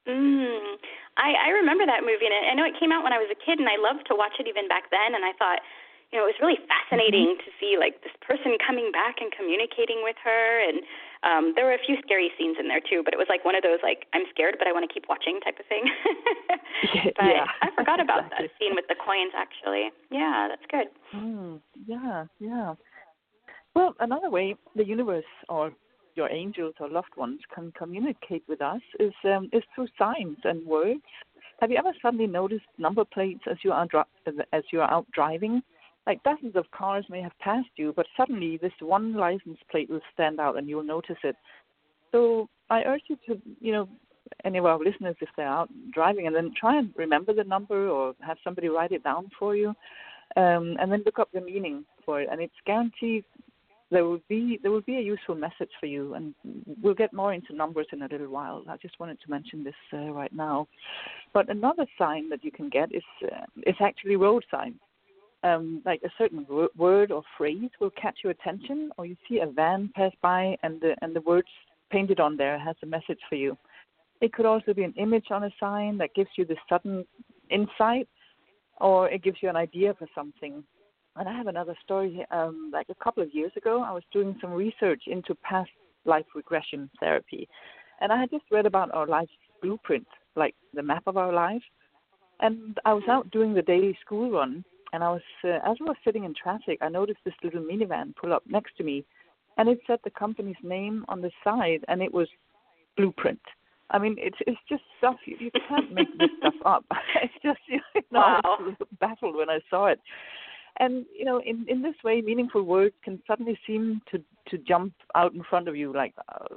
mm. 0.08 0.74
I 1.16 1.32
I 1.46 1.48
remember 1.50 1.86
that 1.86 2.02
movie, 2.02 2.26
and 2.26 2.34
I 2.34 2.54
know 2.54 2.66
it 2.66 2.78
came 2.80 2.92
out 2.92 3.04
when 3.04 3.12
I 3.12 3.18
was 3.18 3.30
a 3.30 3.38
kid, 3.38 3.58
and 3.58 3.68
I 3.68 3.78
loved 3.78 4.06
to 4.08 4.14
watch 4.14 4.38
it 4.38 4.48
even 4.48 4.68
back 4.68 4.90
then. 4.90 5.14
And 5.14 5.24
I 5.24 5.32
thought, 5.38 5.60
you 6.12 6.18
know, 6.18 6.28
it 6.28 6.36
was 6.36 6.42
really 6.44 6.60
fascinating 6.68 7.36
mm-hmm. 7.36 7.44
to 7.44 7.50
see 7.56 7.80
like 7.80 8.02
this 8.04 8.14
person 8.20 8.58
coming 8.60 8.92
back 8.92 9.20
and 9.20 9.32
communicating 9.32 10.04
with 10.04 10.16
her 10.22 10.60
and 10.60 10.84
um 11.22 11.52
there 11.54 11.64
were 11.64 11.74
a 11.74 11.84
few 11.86 11.96
scary 12.04 12.30
scenes 12.38 12.56
in 12.58 12.68
there 12.68 12.80
too, 12.80 13.02
but 13.04 13.14
it 13.14 13.18
was 13.18 13.26
like 13.28 13.44
one 13.44 13.54
of 13.54 13.62
those 13.62 13.78
like 13.82 14.06
I'm 14.12 14.26
scared 14.30 14.56
but 14.58 14.66
I 14.66 14.72
want 14.72 14.88
to 14.88 14.92
keep 14.92 15.08
watching 15.08 15.40
type 15.40 15.58
of 15.58 15.66
thing. 15.66 15.84
but 17.16 17.26
yeah, 17.26 17.46
I 17.62 17.70
forgot 17.74 18.00
about 18.00 18.26
exactly. 18.26 18.48
that 18.48 18.58
scene 18.58 18.74
with 18.74 18.86
the 18.88 18.96
coins 18.98 19.32
actually. 19.36 19.90
Yeah, 20.10 20.48
that's 20.50 20.66
good. 20.70 20.88
Mm, 21.14 21.60
yeah, 21.86 22.26
yeah. 22.38 22.74
Well, 23.74 23.94
another 24.00 24.30
way 24.30 24.56
the 24.76 24.84
universe 24.84 25.24
or 25.48 25.72
your 26.14 26.30
angels 26.30 26.74
or 26.78 26.88
loved 26.88 27.16
ones 27.16 27.40
can 27.54 27.72
communicate 27.72 28.44
with 28.48 28.60
us 28.60 28.82
is 29.00 29.12
um, 29.24 29.48
is 29.52 29.62
through 29.74 29.88
signs 29.98 30.38
and 30.44 30.66
words. 30.66 31.02
Have 31.60 31.70
you 31.70 31.76
ever 31.76 31.92
suddenly 32.02 32.26
noticed 32.26 32.66
number 32.78 33.04
plates 33.04 33.42
as 33.50 33.56
you 33.62 33.72
are 33.72 33.86
dri- 33.86 34.44
as 34.52 34.64
you 34.72 34.80
are 34.80 34.90
out 34.90 35.06
driving? 35.12 35.62
Like 36.06 36.22
dozens 36.24 36.56
of 36.56 36.70
cars 36.72 37.04
may 37.08 37.20
have 37.22 37.38
passed 37.38 37.68
you, 37.76 37.92
but 37.94 38.06
suddenly 38.16 38.56
this 38.56 38.72
one 38.80 39.14
license 39.14 39.58
plate 39.70 39.88
will 39.88 40.00
stand 40.12 40.40
out 40.40 40.58
and 40.58 40.68
you'll 40.68 40.82
notice 40.82 41.16
it. 41.22 41.36
So 42.10 42.48
I 42.70 42.82
urge 42.82 43.02
you 43.08 43.16
to, 43.28 43.40
you 43.60 43.72
know, 43.72 43.88
any 44.44 44.58
of 44.58 44.66
our 44.66 44.78
listeners, 44.78 45.16
if 45.20 45.28
they're 45.36 45.46
out 45.46 45.68
driving, 45.92 46.26
and 46.26 46.34
then 46.34 46.52
try 46.58 46.78
and 46.78 46.92
remember 46.96 47.32
the 47.32 47.44
number 47.44 47.88
or 47.88 48.14
have 48.20 48.38
somebody 48.42 48.68
write 48.68 48.92
it 48.92 49.04
down 49.04 49.30
for 49.38 49.54
you, 49.54 49.68
um, 50.36 50.76
and 50.80 50.90
then 50.90 51.02
look 51.04 51.18
up 51.18 51.28
the 51.32 51.40
meaning 51.40 51.84
for 52.04 52.20
it. 52.20 52.28
And 52.30 52.40
it's 52.40 52.54
guaranteed 52.66 53.24
there 53.90 54.04
will 54.04 54.20
be 54.28 54.58
there 54.62 54.70
will 54.70 54.80
be 54.80 54.96
a 54.96 55.00
useful 55.00 55.34
message 55.34 55.70
for 55.78 55.86
you. 55.86 56.14
And 56.14 56.34
we'll 56.82 56.94
get 56.94 57.12
more 57.12 57.34
into 57.34 57.54
numbers 57.54 57.86
in 57.92 58.02
a 58.02 58.08
little 58.08 58.28
while. 58.28 58.64
I 58.68 58.76
just 58.78 58.98
wanted 58.98 59.20
to 59.20 59.30
mention 59.30 59.64
this 59.64 59.74
uh, 59.92 60.10
right 60.12 60.32
now. 60.32 60.66
But 61.34 61.50
another 61.50 61.86
sign 61.98 62.30
that 62.30 62.42
you 62.42 62.50
can 62.50 62.70
get 62.70 62.94
is 62.94 63.04
uh, 63.24 63.44
is 63.66 63.76
actually 63.80 64.16
road 64.16 64.44
signs 64.50 64.80
um, 65.44 65.82
like 65.84 66.00
a 66.04 66.10
certain 66.18 66.44
w- 66.44 66.68
word 66.76 67.10
or 67.10 67.22
phrase 67.36 67.70
will 67.80 67.90
catch 67.90 68.18
your 68.22 68.32
attention, 68.32 68.90
or 68.96 69.06
you 69.06 69.16
see 69.28 69.40
a 69.40 69.46
van 69.46 69.90
pass 69.94 70.12
by 70.22 70.56
and 70.62 70.80
the 70.80 70.94
and 71.02 71.14
the 71.14 71.20
words 71.22 71.48
painted 71.90 72.20
on 72.20 72.36
there 72.36 72.58
has 72.58 72.76
a 72.82 72.86
message 72.86 73.20
for 73.28 73.34
you. 73.34 73.56
It 74.20 74.32
could 74.32 74.46
also 74.46 74.72
be 74.72 74.84
an 74.84 74.94
image 74.96 75.26
on 75.30 75.44
a 75.44 75.50
sign 75.58 75.98
that 75.98 76.14
gives 76.14 76.30
you 76.36 76.44
the 76.44 76.56
sudden 76.68 77.04
insight, 77.50 78.08
or 78.80 79.08
it 79.10 79.22
gives 79.22 79.38
you 79.42 79.48
an 79.48 79.56
idea 79.56 79.94
for 79.98 80.06
something. 80.14 80.62
And 81.16 81.28
I 81.28 81.36
have 81.36 81.48
another 81.48 81.76
story. 81.84 82.24
Um, 82.30 82.70
like 82.72 82.86
a 82.88 83.04
couple 83.04 83.22
of 83.22 83.34
years 83.34 83.52
ago, 83.56 83.82
I 83.82 83.92
was 83.92 84.04
doing 84.12 84.36
some 84.40 84.52
research 84.52 85.02
into 85.06 85.34
past 85.36 85.70
life 86.04 86.26
regression 86.34 86.88
therapy, 87.00 87.48
and 88.00 88.12
I 88.12 88.20
had 88.20 88.30
just 88.30 88.44
read 88.50 88.66
about 88.66 88.92
our 88.94 89.06
life's 89.06 89.32
blueprint, 89.60 90.06
like 90.36 90.54
the 90.72 90.82
map 90.82 91.02
of 91.06 91.16
our 91.16 91.32
life. 91.32 91.62
And 92.40 92.78
I 92.84 92.92
was 92.92 93.04
out 93.08 93.30
doing 93.30 93.54
the 93.54 93.62
daily 93.62 93.96
school 94.04 94.30
run, 94.30 94.64
and 94.92 95.02
I 95.02 95.10
was 95.10 95.22
uh, 95.44 95.58
as 95.64 95.76
I 95.80 95.84
was 95.84 95.96
sitting 96.04 96.24
in 96.24 96.34
traffic, 96.34 96.78
I 96.80 96.88
noticed 96.88 97.20
this 97.24 97.34
little 97.42 97.62
minivan 97.62 98.14
pull 98.16 98.32
up 98.32 98.42
next 98.46 98.76
to 98.76 98.84
me, 98.84 99.04
and 99.58 99.68
it 99.68 99.80
said 99.86 99.98
the 100.04 100.10
company's 100.10 100.62
name 100.62 101.04
on 101.08 101.20
the 101.20 101.30
side, 101.44 101.84
and 101.88 102.02
it 102.02 102.12
was 102.12 102.28
Blueprint. 102.96 103.40
I 103.90 103.98
mean, 103.98 104.16
it's 104.18 104.36
it's 104.46 104.60
just 104.68 104.82
stuff 104.98 105.16
you, 105.26 105.36
you 105.38 105.50
can't 105.68 105.92
make 105.92 106.08
this 106.18 106.30
stuff 106.38 106.54
up. 106.64 106.84
It's 107.22 107.34
just 107.42 107.60
you 107.68 107.80
know, 108.10 108.20
wow. 108.20 108.40
I 108.44 108.62
was 108.62 108.74
baffled 109.00 109.36
when 109.36 109.50
I 109.50 109.60
saw 109.70 109.86
it. 109.86 110.00
And 110.78 111.04
you 111.16 111.24
know, 111.24 111.40
in 111.44 111.66
in 111.68 111.82
this 111.82 111.94
way, 112.02 112.20
meaningful 112.22 112.62
words 112.62 112.94
can 113.04 113.22
suddenly 113.26 113.58
seem 113.66 114.00
to 114.10 114.22
to 114.48 114.58
jump 114.58 114.94
out 115.14 115.34
in 115.34 115.42
front 115.48 115.68
of 115.68 115.76
you, 115.76 115.92
like 115.92 116.14
uh, 116.28 116.56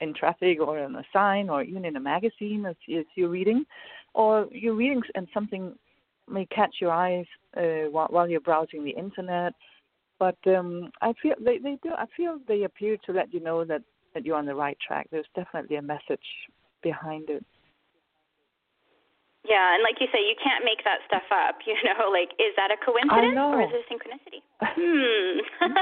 in 0.00 0.14
traffic 0.14 0.58
or 0.60 0.78
on 0.78 0.96
a 0.96 1.04
sign, 1.12 1.50
or 1.50 1.62
even 1.62 1.84
in 1.84 1.96
a 1.96 2.00
magazine 2.00 2.64
as, 2.66 2.76
as 2.96 3.04
you're 3.14 3.28
reading, 3.28 3.64
or 4.14 4.48
you're 4.50 4.74
reading 4.74 5.02
and 5.14 5.28
something 5.34 5.74
may 6.30 6.46
catch 6.46 6.76
your 6.80 6.92
eyes 6.92 7.26
uh, 7.56 7.88
while, 7.90 8.08
while 8.10 8.28
you're 8.28 8.40
browsing 8.40 8.84
the 8.84 8.90
internet. 8.90 9.52
But 10.18 10.36
um, 10.46 10.90
I 11.00 11.12
feel 11.22 11.34
they, 11.40 11.58
they 11.58 11.78
do. 11.82 11.90
I 11.96 12.04
feel 12.16 12.38
they 12.46 12.64
appear 12.64 12.96
to 13.06 13.12
let 13.12 13.32
you 13.32 13.40
know 13.40 13.64
that 13.64 13.82
that 14.14 14.26
you're 14.26 14.36
on 14.36 14.46
the 14.46 14.54
right 14.54 14.76
track. 14.86 15.08
There's 15.10 15.26
definitely 15.34 15.76
a 15.76 15.82
message 15.82 16.20
behind 16.82 17.30
it. 17.30 17.44
Yeah, 19.48 19.72
and 19.72 19.80
like 19.80 19.96
you 19.96 20.06
say, 20.12 20.20
you 20.20 20.36
can't 20.36 20.68
make 20.68 20.84
that 20.84 21.00
stuff 21.08 21.24
up. 21.32 21.64
You 21.64 21.72
know, 21.88 22.12
like 22.12 22.36
is 22.36 22.52
that 22.60 22.68
a 22.68 22.76
coincidence 22.76 23.40
or 23.40 23.62
is 23.64 23.72
it 23.72 23.84
synchronicity? 23.88 24.42
Hmm. 24.60 25.40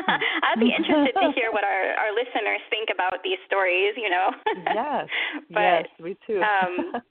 I'd 0.47 0.61
be 0.61 0.71
interested 0.71 1.11
to 1.19 1.33
hear 1.35 1.51
what 1.51 1.65
our 1.65 1.99
our 1.99 2.15
listeners 2.15 2.63
think 2.71 2.95
about 2.95 3.25
these 3.25 3.43
stories. 3.45 3.99
You 3.99 4.09
know. 4.09 4.31
yes. 4.71 5.11
but, 5.51 5.83
yes, 5.83 5.87
me 5.99 6.17
too. 6.25 6.41
um, 6.41 7.03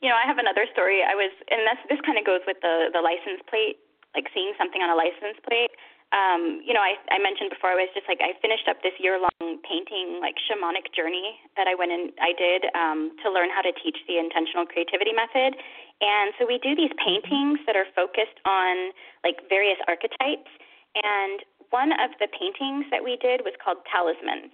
you 0.00 0.08
know, 0.08 0.14
I 0.14 0.26
have 0.26 0.38
another 0.38 0.66
story. 0.70 1.02
I 1.02 1.14
was, 1.18 1.34
and 1.50 1.66
this 1.66 1.80
this 1.90 2.00
kind 2.06 2.18
of 2.18 2.24
goes 2.24 2.42
with 2.46 2.58
the 2.62 2.94
the 2.94 3.02
license 3.02 3.42
plate, 3.50 3.82
like 4.14 4.30
seeing 4.30 4.54
something 4.54 4.82
on 4.82 4.90
a 4.90 4.98
license 4.98 5.38
plate. 5.42 5.74
Um, 6.08 6.64
you 6.64 6.72
know, 6.72 6.80
I 6.80 6.96
I 7.10 7.18
mentioned 7.18 7.50
before 7.50 7.74
I 7.74 7.76
was 7.76 7.90
just 7.92 8.06
like 8.06 8.22
I 8.22 8.32
finished 8.40 8.70
up 8.70 8.80
this 8.80 8.94
year 9.02 9.18
long 9.18 9.58
painting 9.66 10.22
like 10.22 10.38
shamanic 10.38 10.94
journey 10.94 11.42
that 11.58 11.66
I 11.66 11.74
went 11.74 11.92
and 11.92 12.14
I 12.22 12.32
did 12.32 12.70
um, 12.78 13.12
to 13.20 13.28
learn 13.28 13.50
how 13.50 13.60
to 13.60 13.74
teach 13.74 13.98
the 14.06 14.16
intentional 14.16 14.64
creativity 14.64 15.12
method. 15.12 15.58
And 16.00 16.30
so 16.38 16.46
we 16.46 16.62
do 16.62 16.78
these 16.78 16.94
paintings 16.96 17.58
that 17.66 17.74
are 17.74 17.90
focused 17.92 18.38
on 18.46 18.94
like 19.26 19.42
various 19.50 19.82
archetypes. 19.90 20.48
And 20.94 21.42
one 21.74 21.92
of 21.98 22.14
the 22.22 22.30
paintings 22.32 22.86
that 22.94 23.02
we 23.04 23.18
did 23.20 23.42
was 23.44 23.52
called 23.60 23.82
Talisman. 23.90 24.48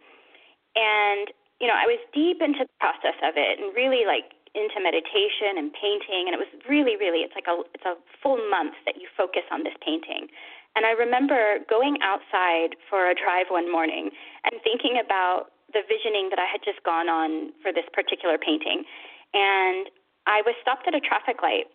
And 0.74 1.30
you 1.60 1.70
know, 1.70 1.78
I 1.78 1.86
was 1.86 2.02
deep 2.10 2.42
into 2.42 2.66
the 2.66 2.76
process 2.80 3.14
of 3.22 3.36
it 3.36 3.62
and 3.62 3.70
really 3.76 4.02
like 4.08 4.34
into 4.54 4.78
meditation 4.78 5.58
and 5.58 5.74
painting 5.74 6.30
and 6.30 6.32
it 6.34 6.40
was 6.40 6.50
really 6.70 6.94
really 6.94 7.26
it's 7.26 7.34
like 7.34 7.50
a 7.50 7.58
it's 7.74 7.84
a 7.84 7.98
full 8.22 8.38
month 8.48 8.78
that 8.86 8.94
you 9.02 9.10
focus 9.18 9.42
on 9.50 9.66
this 9.66 9.74
painting. 9.82 10.30
And 10.78 10.86
i 10.86 10.94
remember 10.94 11.58
going 11.68 11.98
outside 12.02 12.78
for 12.88 13.10
a 13.10 13.14
drive 13.14 13.50
one 13.50 13.70
morning 13.70 14.10
and 14.46 14.62
thinking 14.62 14.98
about 15.02 15.50
the 15.74 15.82
visioning 15.90 16.30
that 16.30 16.38
i 16.38 16.46
had 16.46 16.62
just 16.62 16.82
gone 16.86 17.10
on 17.10 17.50
for 17.62 17.74
this 17.74 17.86
particular 17.90 18.38
painting. 18.38 18.86
And 19.34 19.90
i 20.30 20.40
was 20.46 20.54
stopped 20.62 20.86
at 20.86 20.94
a 20.94 21.02
traffic 21.02 21.42
light 21.42 21.66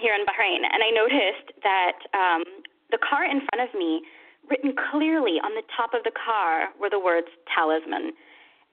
here 0.00 0.16
in 0.16 0.24
bahrain 0.24 0.64
and 0.64 0.80
i 0.80 0.90
noticed 0.90 1.52
that 1.62 2.00
um 2.16 2.42
the 2.90 2.98
car 2.98 3.28
in 3.28 3.44
front 3.52 3.60
of 3.60 3.70
me 3.76 4.00
written 4.48 4.72
clearly 4.72 5.36
on 5.40 5.52
the 5.52 5.64
top 5.76 5.92
of 5.92 6.04
the 6.04 6.12
car 6.12 6.72
were 6.80 6.88
the 6.88 7.00
words 7.00 7.28
talisman 7.52 8.16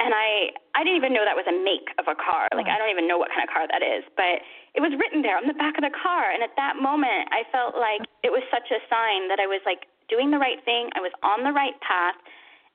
and 0.02 0.12
I 0.12 0.58
I 0.74 0.82
didn't 0.82 0.98
even 0.98 1.14
know 1.14 1.22
that 1.22 1.38
was 1.38 1.46
a 1.46 1.54
make 1.54 1.94
of 2.02 2.10
a 2.10 2.18
car. 2.18 2.50
Like 2.58 2.66
I 2.66 2.82
don't 2.82 2.90
even 2.90 3.06
know 3.06 3.22
what 3.22 3.30
kind 3.30 3.46
of 3.46 3.50
car 3.54 3.70
that 3.70 3.86
is, 3.86 4.02
but 4.18 4.42
it 4.74 4.82
was 4.82 4.92
written 4.98 5.22
there 5.22 5.38
on 5.38 5.46
the 5.46 5.56
back 5.56 5.78
of 5.78 5.86
the 5.86 5.94
car. 5.94 6.34
And 6.34 6.42
at 6.42 6.58
that 6.58 6.82
moment, 6.82 7.30
I 7.30 7.46
felt 7.54 7.78
like 7.78 8.02
it 8.26 8.34
was 8.34 8.42
such 8.50 8.74
a 8.74 8.82
sign 8.90 9.30
that 9.30 9.38
I 9.38 9.46
was 9.46 9.62
like 9.64 9.86
doing 10.10 10.34
the 10.34 10.42
right 10.42 10.60
thing. 10.66 10.90
I 10.98 11.02
was 11.06 11.14
on 11.22 11.46
the 11.46 11.54
right 11.54 11.78
path, 11.86 12.18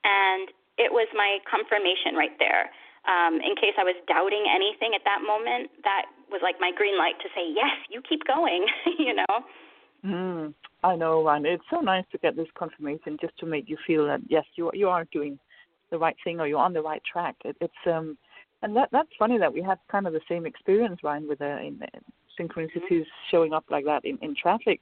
and 0.07 0.47
it 0.79 0.89
was 0.89 1.11
my 1.11 1.43
confirmation 1.45 2.15
right 2.15 2.33
there 2.39 2.71
um, 3.07 3.39
in 3.39 3.55
case 3.55 3.73
I 3.79 3.87
was 3.87 3.95
doubting 4.07 4.43
anything 4.51 4.91
at 4.93 5.01
that 5.07 5.23
moment, 5.23 5.71
that 5.83 6.11
was 6.29 6.41
like 6.43 6.59
my 6.59 6.71
green 6.75 6.97
light 6.99 7.15
to 7.23 7.29
say, 7.31 7.47
yes, 7.47 7.71
you 7.89 8.03
keep 8.03 8.27
going, 8.27 8.67
you 8.99 9.15
know? 9.15 9.35
Mm, 10.05 10.53
I 10.83 10.95
know, 10.95 11.27
and 11.27 11.45
it's 11.45 11.63
so 11.71 11.79
nice 11.79 12.03
to 12.11 12.17
get 12.17 12.35
this 12.35 12.51
confirmation 12.57 13.17
just 13.19 13.37
to 13.39 13.45
make 13.45 13.69
you 13.69 13.77
feel 13.87 14.05
that, 14.05 14.19
yes, 14.27 14.43
you, 14.55 14.69
you 14.73 14.89
are 14.89 15.07
doing 15.11 15.39
the 15.91 15.97
right 15.97 16.15
thing 16.23 16.39
or 16.39 16.47
you're 16.47 16.59
on 16.59 16.73
the 16.73 16.81
right 16.81 17.01
track. 17.11 17.35
It, 17.45 17.55
it's, 17.61 17.73
um, 17.85 18.17
and 18.61 18.75
that 18.75 18.89
that's 18.91 19.09
funny 19.19 19.37
that 19.37 19.53
we 19.53 19.61
had 19.61 19.77
kind 19.91 20.07
of 20.07 20.13
the 20.13 20.21
same 20.27 20.45
experience, 20.45 20.99
Rien, 21.03 21.27
with 21.27 21.39
the 21.39 21.59
in, 21.59 21.79
synchronicities 22.39 22.89
mm-hmm. 22.91 23.29
showing 23.31 23.53
up 23.53 23.65
like 23.69 23.85
that 23.85 24.05
in, 24.05 24.17
in 24.21 24.35
traffic. 24.35 24.81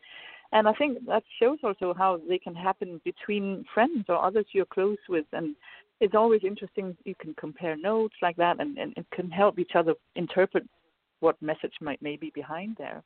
And 0.52 0.68
I 0.68 0.74
think 0.74 1.06
that 1.08 1.24
shows 1.42 1.58
also 1.64 1.94
how 1.94 2.22
they 2.30 2.38
can 2.38 2.56
happen 2.56 3.02
between 3.04 3.66
friends 3.74 4.06
or 4.08 4.24
others 4.24 4.46
you're 4.52 4.66
close 4.66 4.98
with. 5.10 5.26
And 5.34 5.56
it's 6.00 6.16
always 6.16 6.42
interesting. 6.44 6.96
You 7.04 7.16
can 7.20 7.34
compare 7.34 7.76
notes 7.76 8.16
like 8.22 8.38
that 8.38 8.60
and, 8.60 8.78
and 8.78 8.94
it 8.96 9.06
can 9.14 9.30
help 9.30 9.60
each 9.60 9.72
other 9.76 9.96
interpret 10.16 10.64
what 11.20 11.42
message 11.42 11.74
might 11.82 12.02
may 12.02 12.16
be 12.16 12.32
behind 12.34 12.76
there. 12.78 13.04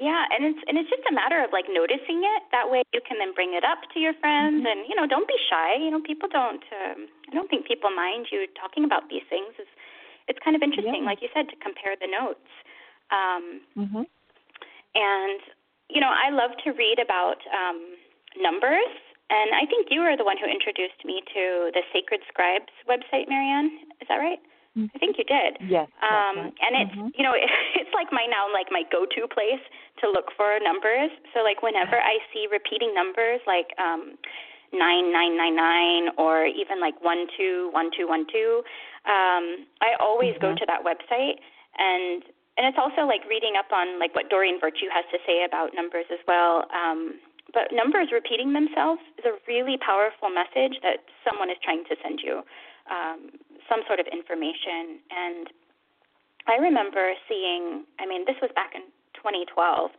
Yeah, 0.00 0.24
and 0.32 0.42
it's 0.48 0.62
and 0.66 0.78
it's 0.78 0.88
just 0.88 1.04
a 1.06 1.14
matter 1.14 1.42
of 1.44 1.52
like 1.52 1.66
noticing 1.68 2.24
it. 2.24 2.42
That 2.50 2.70
way, 2.70 2.82
you 2.92 3.00
can 3.04 3.18
then 3.18 3.34
bring 3.34 3.54
it 3.54 3.62
up 3.62 3.84
to 3.92 3.98
your 4.00 4.14
friends, 4.18 4.64
mm-hmm. 4.64 4.70
and 4.70 4.88
you 4.88 4.96
know, 4.96 5.06
don't 5.06 5.28
be 5.28 5.38
shy. 5.50 5.76
You 5.76 5.90
know, 5.90 6.00
people 6.00 6.28
don't. 6.28 6.64
Um, 6.72 7.06
I 7.30 7.34
don't 7.34 7.50
think 7.50 7.66
people 7.66 7.90
mind 7.90 8.32
you 8.32 8.46
talking 8.58 8.84
about 8.84 9.10
these 9.12 9.26
things. 9.28 9.54
It's 9.58 9.70
it's 10.26 10.40
kind 10.40 10.56
of 10.56 10.62
interesting, 10.62 11.04
yeah. 11.04 11.10
like 11.10 11.20
you 11.20 11.28
said, 11.36 11.52
to 11.52 11.56
compare 11.60 11.94
the 12.00 12.08
notes. 12.08 12.48
Um, 13.12 13.44
mm-hmm. 13.76 14.04
And 14.94 15.40
you 15.92 16.00
know, 16.00 16.10
I 16.10 16.32
love 16.32 16.56
to 16.64 16.72
read 16.72 16.96
about 16.98 17.44
um, 17.52 18.00
numbers, 18.40 18.94
and 19.28 19.52
I 19.52 19.68
think 19.68 19.92
you 19.92 20.00
were 20.00 20.16
the 20.16 20.24
one 20.24 20.40
who 20.40 20.48
introduced 20.48 21.04
me 21.04 21.20
to 21.34 21.70
the 21.76 21.84
Sacred 21.92 22.24
Scribes 22.26 22.72
website, 22.88 23.28
Marianne. 23.28 23.70
Is 24.00 24.08
that 24.08 24.18
right? 24.18 24.40
I 24.74 24.98
think 24.98 25.16
you 25.18 25.24
did. 25.24 25.62
Yes. 25.70 25.86
Um, 26.02 26.50
right. 26.50 26.54
And 26.58 26.72
it's 26.82 26.94
mm-hmm. 26.98 27.14
you 27.14 27.22
know 27.22 27.34
it's 27.78 27.94
like 27.94 28.10
my 28.10 28.26
now 28.26 28.50
like 28.50 28.66
my 28.70 28.82
go-to 28.90 29.30
place 29.30 29.62
to 30.02 30.10
look 30.10 30.34
for 30.36 30.58
numbers. 30.58 31.14
So 31.32 31.46
like 31.46 31.62
whenever 31.62 31.94
I 31.94 32.18
see 32.34 32.50
repeating 32.50 32.90
numbers 32.94 33.40
like 33.46 33.70
um, 33.78 34.18
nine 34.74 35.14
nine 35.14 35.38
nine 35.38 35.54
nine 35.54 36.04
or 36.18 36.46
even 36.46 36.82
like 36.82 36.98
one 37.02 37.30
two 37.38 37.70
one 37.70 37.90
two 37.94 38.10
one 38.10 38.26
two, 38.26 38.66
um, 39.06 39.62
I 39.78 39.94
always 40.02 40.34
mm-hmm. 40.34 40.50
go 40.50 40.58
to 40.58 40.66
that 40.66 40.82
website 40.82 41.38
and 41.78 42.26
and 42.58 42.66
it's 42.66 42.78
also 42.78 43.06
like 43.06 43.22
reading 43.30 43.54
up 43.58 43.70
on 43.70 43.98
like 43.98 44.14
what 44.14 44.30
Doreen 44.30 44.58
Virtue 44.58 44.90
has 44.90 45.06
to 45.14 45.18
say 45.26 45.46
about 45.46 45.74
numbers 45.74 46.06
as 46.10 46.22
well. 46.26 46.66
Um, 46.74 47.18
but 47.52 47.70
numbers 47.70 48.10
repeating 48.10 48.52
themselves 48.52 49.02
is 49.18 49.24
a 49.26 49.38
really 49.46 49.78
powerful 49.78 50.30
message 50.30 50.82
that 50.82 51.06
someone 51.22 51.50
is 51.50 51.58
trying 51.62 51.86
to 51.86 51.94
send 52.02 52.18
you 52.22 52.42
um, 52.90 53.34
some 53.68 53.82
sort 53.86 54.00
of 54.00 54.06
information. 54.10 55.00
And 55.10 55.46
I 56.46 56.60
remember 56.60 57.12
seeing, 57.28 57.84
I 58.00 58.06
mean, 58.06 58.24
this 58.26 58.36
was 58.42 58.50
back 58.54 58.72
in 58.74 58.82
2012. 59.16 59.90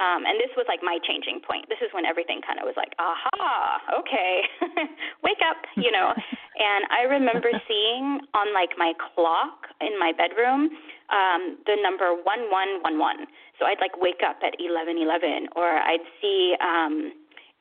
Um, 0.00 0.24
and 0.24 0.40
this 0.40 0.48
was 0.56 0.64
like 0.64 0.80
my 0.80 0.96
changing 1.04 1.44
point. 1.44 1.68
This 1.68 1.84
is 1.84 1.92
when 1.92 2.08
everything 2.08 2.40
kind 2.40 2.56
of 2.56 2.64
was 2.64 2.72
like, 2.72 2.96
aha, 2.96 4.00
okay, 4.00 4.48
wake 5.26 5.44
up, 5.44 5.60
you 5.76 5.92
know. 5.92 6.16
and 6.56 6.88
I 6.88 7.04
remember 7.04 7.52
seeing 7.68 8.24
on 8.32 8.48
like 8.56 8.80
my 8.80 8.96
clock 8.96 9.68
in 9.84 9.92
my 10.00 10.16
bedroom 10.16 10.72
um, 11.10 11.58
the 11.66 11.76
number 11.82 12.14
one 12.14 12.48
one 12.48 12.80
one 12.80 12.98
one. 12.98 13.26
So 13.58 13.66
I'd 13.66 13.82
like 13.82 13.98
wake 14.00 14.22
up 14.24 14.40
at 14.40 14.54
eleven 14.58 14.96
eleven, 14.96 15.50
or 15.54 15.68
I'd 15.68 16.06
see 16.22 16.54
um, 16.62 17.12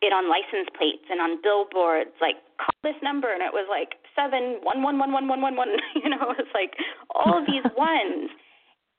it 0.02 0.14
on 0.14 0.30
license 0.30 0.70
plates 0.78 1.04
and 1.10 1.20
on 1.20 1.42
billboards, 1.44 2.16
like 2.22 2.40
call 2.56 2.78
this 2.86 2.98
number, 3.04 3.34
and 3.34 3.42
it 3.44 3.52
was 3.52 3.68
like 3.68 4.00
seven 4.20 4.60
one 4.68 4.84
one 4.84 5.00
one 5.00 5.16
one 5.16 5.28
one 5.32 5.40
one 5.40 5.56
one. 5.56 5.72
You 5.96 6.12
know, 6.12 6.20
it 6.36 6.44
was 6.44 6.52
like 6.52 6.76
all 7.16 7.40
of 7.40 7.48
these 7.48 7.64
ones. 7.80 8.28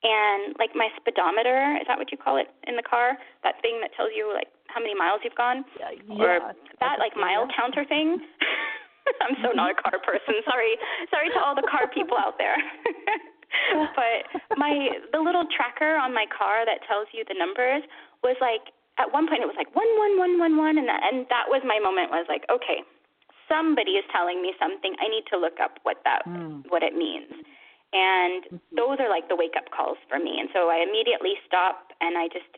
And 0.00 0.56
like 0.56 0.72
my 0.72 0.88
speedometer 0.96 1.76
is 1.76 1.84
that 1.84 2.00
what 2.00 2.08
you 2.08 2.16
call 2.16 2.40
it 2.40 2.48
in 2.64 2.80
the 2.80 2.86
car? 2.86 3.20
That 3.44 3.60
thing 3.60 3.84
that 3.84 3.92
tells 3.92 4.16
you 4.16 4.32
like 4.32 4.48
how 4.72 4.80
many 4.80 4.96
miles 4.96 5.20
you've 5.20 5.36
gone? 5.36 5.60
Yeah, 5.76 5.92
or 6.16 6.40
yeah, 6.40 6.56
that 6.80 6.96
like 6.96 7.12
mile 7.20 7.44
yeah. 7.44 7.52
counter 7.52 7.84
thing? 7.84 8.16
I'm 9.20 9.36
so 9.44 9.52
not 9.52 9.76
a 9.76 9.76
car 9.76 10.00
person. 10.00 10.40
Sorry. 10.48 10.80
Sorry 11.12 11.28
to 11.36 11.40
all 11.44 11.52
the 11.52 11.68
car 11.68 11.84
people 11.92 12.16
out 12.16 12.40
there. 12.40 12.56
But 13.94 14.56
my 14.56 15.02
the 15.12 15.18
little 15.18 15.44
tracker 15.50 15.98
on 15.98 16.14
my 16.14 16.26
car 16.30 16.64
that 16.64 16.86
tells 16.86 17.10
you 17.12 17.24
the 17.26 17.34
numbers 17.34 17.82
was 18.22 18.38
like 18.40 18.70
at 18.98 19.10
one 19.10 19.26
point 19.26 19.42
it 19.42 19.50
was 19.50 19.58
like 19.58 19.74
one 19.74 19.90
one 19.98 20.18
one 20.18 20.38
one 20.38 20.54
one 20.56 20.78
and 20.78 20.86
that 20.86 21.02
and 21.02 21.26
that 21.30 21.46
was 21.50 21.62
my 21.66 21.78
moment 21.82 22.10
was 22.10 22.26
like 22.28 22.46
okay 22.50 22.82
somebody 23.50 23.98
is 23.98 24.06
telling 24.14 24.40
me 24.40 24.54
something 24.62 24.94
i 25.02 25.08
need 25.10 25.26
to 25.26 25.36
look 25.36 25.58
up 25.58 25.82
what 25.82 25.98
that 26.06 26.22
mm. 26.24 26.62
what 26.70 26.82
it 26.82 26.94
means 26.94 27.34
and 27.92 28.46
mm-hmm. 28.46 28.74
those 28.74 29.02
are 29.02 29.10
like 29.10 29.26
the 29.26 29.34
wake 29.34 29.58
up 29.58 29.70
calls 29.74 29.98
for 30.06 30.18
me. 30.18 30.38
And 30.38 30.48
so 30.54 30.70
I 30.70 30.82
immediately 30.86 31.34
stop 31.46 31.90
and 32.00 32.14
I 32.14 32.30
just 32.30 32.50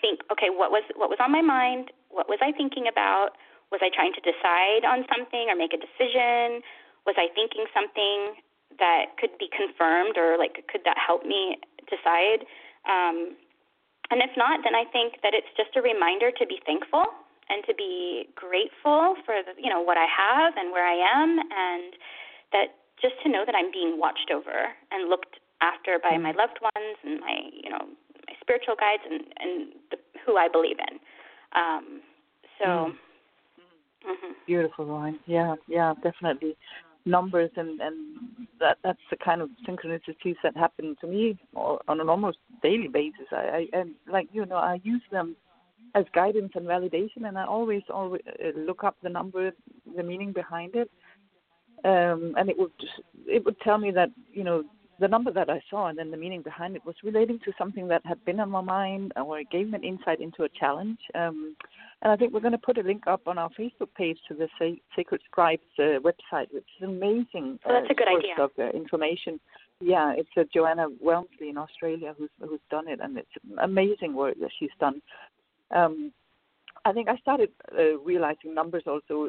think, 0.00 0.22
okay, 0.30 0.50
what 0.50 0.70
was 0.70 0.86
what 0.94 1.10
was 1.10 1.18
on 1.18 1.34
my 1.34 1.42
mind? 1.42 1.90
What 2.10 2.30
was 2.30 2.38
I 2.38 2.54
thinking 2.54 2.86
about? 2.86 3.34
Was 3.74 3.82
I 3.82 3.90
trying 3.90 4.14
to 4.14 4.22
decide 4.22 4.86
on 4.86 5.04
something 5.10 5.50
or 5.50 5.58
make 5.58 5.74
a 5.74 5.82
decision? 5.82 6.62
Was 7.04 7.18
I 7.18 7.26
thinking 7.34 7.66
something 7.74 8.38
that 8.78 9.18
could 9.18 9.34
be 9.42 9.50
confirmed 9.50 10.14
or 10.14 10.38
like 10.38 10.62
could 10.70 10.86
that 10.86 10.96
help 10.96 11.26
me 11.26 11.58
decide? 11.90 12.46
Um, 12.86 13.34
and 14.08 14.22
if 14.22 14.30
not, 14.38 14.62
then 14.62 14.78
I 14.78 14.86
think 14.88 15.20
that 15.26 15.34
it's 15.34 15.50
just 15.58 15.74
a 15.76 15.82
reminder 15.82 16.30
to 16.30 16.44
be 16.46 16.62
thankful 16.64 17.10
and 17.48 17.64
to 17.66 17.74
be 17.74 18.28
grateful 18.34 19.16
for 19.24 19.40
the, 19.42 19.56
you 19.60 19.70
know 19.70 19.80
what 19.80 19.96
I 19.96 20.06
have 20.06 20.54
and 20.56 20.72
where 20.72 20.86
I 20.86 20.96
am, 20.96 21.38
and 21.38 21.92
that 22.52 22.76
just 23.00 23.14
to 23.24 23.28
know 23.28 23.44
that 23.46 23.54
I'm 23.54 23.70
being 23.72 23.98
watched 23.98 24.30
over 24.34 24.72
and 24.90 25.08
looked 25.08 25.40
after 25.60 25.98
by 25.98 26.16
my 26.18 26.32
loved 26.32 26.58
ones 26.62 26.96
and 27.04 27.20
my 27.20 27.36
you 27.52 27.70
know 27.70 27.88
my 28.26 28.34
spiritual 28.40 28.74
guides 28.78 29.02
and 29.08 29.20
and 29.38 29.72
the, 29.90 29.96
who 30.24 30.36
I 30.36 30.48
believe 30.48 30.76
in. 30.78 30.98
Um, 31.54 32.00
so. 32.58 32.64
Mm. 32.64 32.92
Mm-hmm. 34.06 34.32
Beautiful, 34.46 34.86
Rien. 34.86 35.18
Yeah, 35.26 35.56
yeah, 35.66 35.94
definitely. 36.02 36.56
Numbers 37.04 37.50
and 37.56 37.80
and 37.80 37.96
that 38.60 38.78
that's 38.84 38.98
the 39.10 39.16
kind 39.16 39.40
of 39.40 39.50
synchronicities 39.66 40.36
that 40.42 40.56
happen 40.56 40.96
to 41.00 41.06
me 41.06 41.38
on 41.54 42.00
an 42.00 42.08
almost 42.08 42.38
daily 42.62 42.88
basis. 42.88 43.26
I, 43.32 43.66
I 43.72 43.78
and 43.78 43.94
like 44.10 44.28
you 44.32 44.46
know 44.46 44.56
I 44.56 44.80
use 44.82 45.02
them 45.10 45.36
as 45.94 46.04
guidance 46.14 46.52
and 46.54 46.66
validation, 46.66 47.26
and 47.26 47.38
I 47.38 47.44
always 47.44 47.82
always 47.92 48.22
uh, 48.26 48.58
look 48.58 48.84
up 48.84 48.96
the 49.02 49.08
number, 49.08 49.52
the 49.96 50.02
meaning 50.02 50.32
behind 50.32 50.74
it, 50.74 50.90
um, 51.84 52.34
and 52.36 52.48
it 52.48 52.58
would 52.58 52.72
it 53.26 53.44
would 53.44 53.60
tell 53.60 53.78
me 53.78 53.90
that 53.92 54.10
you 54.32 54.44
know 54.44 54.64
the 55.00 55.08
number 55.08 55.32
that 55.32 55.48
I 55.48 55.60
saw 55.70 55.86
and 55.88 55.98
then 55.98 56.10
the 56.10 56.16
meaning 56.16 56.42
behind 56.42 56.74
it 56.74 56.84
was 56.84 56.96
relating 57.04 57.38
to 57.44 57.52
something 57.56 57.88
that 57.88 58.04
had 58.04 58.24
been 58.24 58.40
on 58.40 58.50
my 58.50 58.60
mind 58.60 59.12
or 59.16 59.38
it 59.38 59.50
gave 59.50 59.68
me 59.68 59.76
an 59.76 59.84
insight 59.84 60.20
into 60.20 60.42
a 60.42 60.48
challenge. 60.48 60.98
Um, 61.14 61.56
and 62.02 62.12
I 62.12 62.16
think 62.16 62.32
we're 62.32 62.40
going 62.40 62.52
to 62.52 62.58
put 62.58 62.78
a 62.78 62.82
link 62.82 63.04
up 63.06 63.22
on 63.26 63.38
our 63.38 63.50
Facebook 63.50 63.94
page 63.96 64.18
to 64.28 64.34
the 64.34 64.48
Sacred 64.96 65.20
Scribes 65.30 65.62
uh, 65.78 66.00
website, 66.00 66.52
which 66.52 66.66
is 66.80 66.84
amazing. 66.84 67.58
Oh, 67.64 67.72
that's 67.72 67.90
a 67.90 67.94
good 67.94 68.08
idea. 68.08 68.34
Of 68.38 68.50
uh, 68.58 68.70
information. 68.76 69.40
Yeah, 69.80 70.12
it's 70.16 70.28
uh, 70.36 70.42
Joanne 70.52 70.96
Walmsley 71.00 71.50
in 71.50 71.56
Australia 71.56 72.14
who's 72.18 72.30
who's 72.40 72.60
done 72.70 72.88
it, 72.88 72.98
and 73.00 73.16
it's 73.18 73.28
amazing 73.62 74.14
work 74.14 74.34
that 74.40 74.50
she's 74.58 74.70
done. 74.80 75.00
Um, 75.74 76.12
I 76.84 76.92
think 76.92 77.08
I 77.08 77.16
started 77.16 77.50
uh, 77.76 77.98
realizing 77.98 78.54
numbers 78.54 78.84
also. 78.86 79.28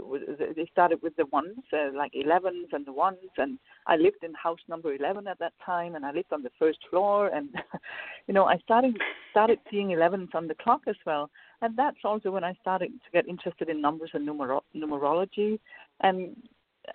They 0.55 0.67
started 0.71 1.01
with 1.01 1.15
the 1.15 1.25
ones, 1.27 1.57
uh, 1.73 1.89
like 1.95 2.13
11s 2.13 2.71
and 2.71 2.85
the 2.85 2.93
ones, 2.93 3.17
and 3.37 3.57
I 3.87 3.95
lived 3.95 4.23
in 4.23 4.33
house 4.33 4.59
number 4.67 4.93
11 4.93 5.27
at 5.27 5.39
that 5.39 5.53
time, 5.65 5.95
and 5.95 6.05
I 6.05 6.11
lived 6.11 6.31
on 6.31 6.43
the 6.43 6.51
first 6.59 6.79
floor, 6.89 7.27
and 7.27 7.49
you 8.27 8.33
know, 8.33 8.45
I 8.45 8.57
started 8.59 8.97
started 9.31 9.59
seeing 9.69 9.89
11s 9.89 10.33
on 10.33 10.47
the 10.47 10.55
clock 10.55 10.81
as 10.87 10.95
well, 11.05 11.29
and 11.61 11.77
that's 11.77 12.03
also 12.03 12.31
when 12.31 12.43
I 12.43 12.53
started 12.61 12.91
to 12.91 13.11
get 13.11 13.27
interested 13.27 13.69
in 13.69 13.81
numbers 13.81 14.11
and 14.13 14.25
numero- 14.25 14.63
numerology, 14.75 15.59
and 16.01 16.35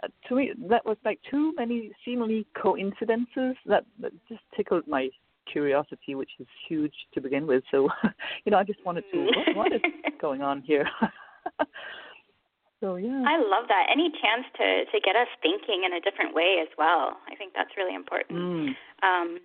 uh, 0.03 0.09
to 0.29 0.37
me 0.37 0.53
that 0.71 0.85
was 0.87 0.97
like 1.05 1.21
too 1.31 1.53
many 1.57 1.93
seemingly 2.05 2.47
coincidences 2.61 3.57
that, 3.67 3.85
that 4.01 4.13
just 4.29 4.43
tickled 4.57 4.87
my 4.89 5.11
curiosity, 5.51 6.15
which 6.15 6.31
is 6.39 6.47
huge 6.69 6.95
to 7.15 7.21
begin 7.21 7.47
with. 7.47 7.63
So, 7.71 7.89
you 8.45 8.53
know, 8.53 8.59
I 8.59 8.65
just 8.65 8.85
wanted 8.85 9.05
to 9.13 9.31
what, 9.55 9.57
what 9.57 9.73
is 9.73 9.83
going 10.21 10.43
on 10.43 10.63
here. 10.63 10.89
so 12.81 12.97
yeah. 12.97 13.25
I 13.27 13.39
love 13.39 13.69
that. 13.69 13.87
Any 13.91 14.11
chance 14.11 14.47
to 14.59 14.85
to 14.91 15.01
get 15.01 15.17
us 15.17 15.29
thinking 15.43 15.85
in 15.85 15.93
a 15.93 16.01
different 16.01 16.35
way 16.35 16.59
as 16.63 16.69
well. 16.79 17.17
I 17.31 17.35
think 17.37 17.53
that's 17.55 17.71
really 17.77 17.95
important. 17.95 18.39
Mm, 18.39 18.69
um, 19.03 19.39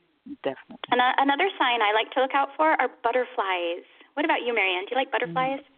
definitely. 0.44 0.88
And 0.92 1.02
a, 1.02 1.12
another 1.18 1.50
sign 1.58 1.82
I 1.82 1.94
like 1.94 2.12
to 2.14 2.22
look 2.22 2.34
out 2.34 2.50
for 2.58 2.70
are 2.80 2.90
butterflies. 3.04 3.86
What 4.14 4.26
about 4.26 4.44
you, 4.46 4.54
Marianne? 4.54 4.86
Do 4.86 4.92
you 4.92 4.98
like 4.98 5.12
butterflies? 5.12 5.60
Mm. 5.60 5.76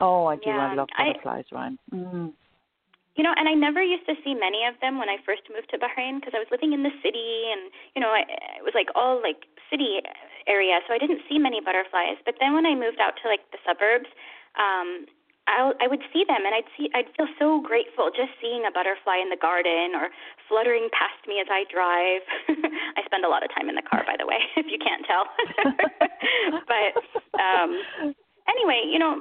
Oh, 0.00 0.26
I 0.26 0.36
do. 0.36 0.42
Yeah. 0.46 0.58
I 0.58 0.74
love 0.74 0.88
butterflies, 0.96 1.44
I, 1.52 1.54
Rien. 1.54 1.78
Mm. 1.92 2.32
You 3.14 3.22
know, 3.22 3.34
and 3.36 3.46
I 3.46 3.54
never 3.54 3.82
used 3.82 4.06
to 4.10 4.18
see 4.26 4.34
many 4.34 4.66
of 4.66 4.74
them 4.82 4.98
when 4.98 5.08
I 5.08 5.22
first 5.22 5.46
moved 5.46 5.70
to 5.70 5.78
Bahrain 5.78 6.18
because 6.18 6.34
I 6.34 6.42
was 6.42 6.50
living 6.50 6.74
in 6.74 6.82
the 6.82 6.90
city, 6.98 7.46
and 7.54 7.70
you 7.94 8.02
know, 8.02 8.10
I, 8.10 8.26
it 8.58 8.64
was 8.66 8.74
like 8.74 8.90
all 8.94 9.22
like 9.22 9.46
city 9.70 10.02
area, 10.46 10.82
so 10.86 10.94
I 10.94 10.98
didn't 10.98 11.22
see 11.30 11.38
many 11.38 11.62
butterflies. 11.62 12.18
But 12.26 12.36
then 12.42 12.54
when 12.54 12.66
I 12.66 12.74
moved 12.74 12.98
out 12.98 13.14
to 13.22 13.30
like 13.30 13.46
the 13.54 13.62
suburbs, 13.62 14.10
um, 14.58 15.06
I 15.46 15.72
I 15.80 15.86
would 15.88 16.00
see 16.12 16.24
them 16.24 16.44
and 16.44 16.54
I'd 16.54 16.68
see 16.76 16.88
I'd 16.94 17.08
feel 17.16 17.28
so 17.38 17.60
grateful 17.60 18.10
just 18.10 18.32
seeing 18.40 18.64
a 18.64 18.72
butterfly 18.72 19.20
in 19.20 19.28
the 19.28 19.36
garden 19.36 19.92
or 19.94 20.08
fluttering 20.48 20.88
past 20.92 21.20
me 21.28 21.40
as 21.40 21.48
I 21.50 21.64
drive. 21.68 22.24
I 22.96 23.04
spend 23.04 23.24
a 23.24 23.28
lot 23.28 23.44
of 23.44 23.52
time 23.52 23.68
in 23.68 23.76
the 23.76 23.84
car 23.84 24.04
by 24.06 24.16
the 24.16 24.26
way, 24.26 24.40
if 24.56 24.66
you 24.68 24.78
can't 24.80 25.04
tell. 25.04 25.28
but 26.68 26.92
um 27.40 27.70
anyway, 28.48 28.88
you 28.88 28.98
know, 28.98 29.20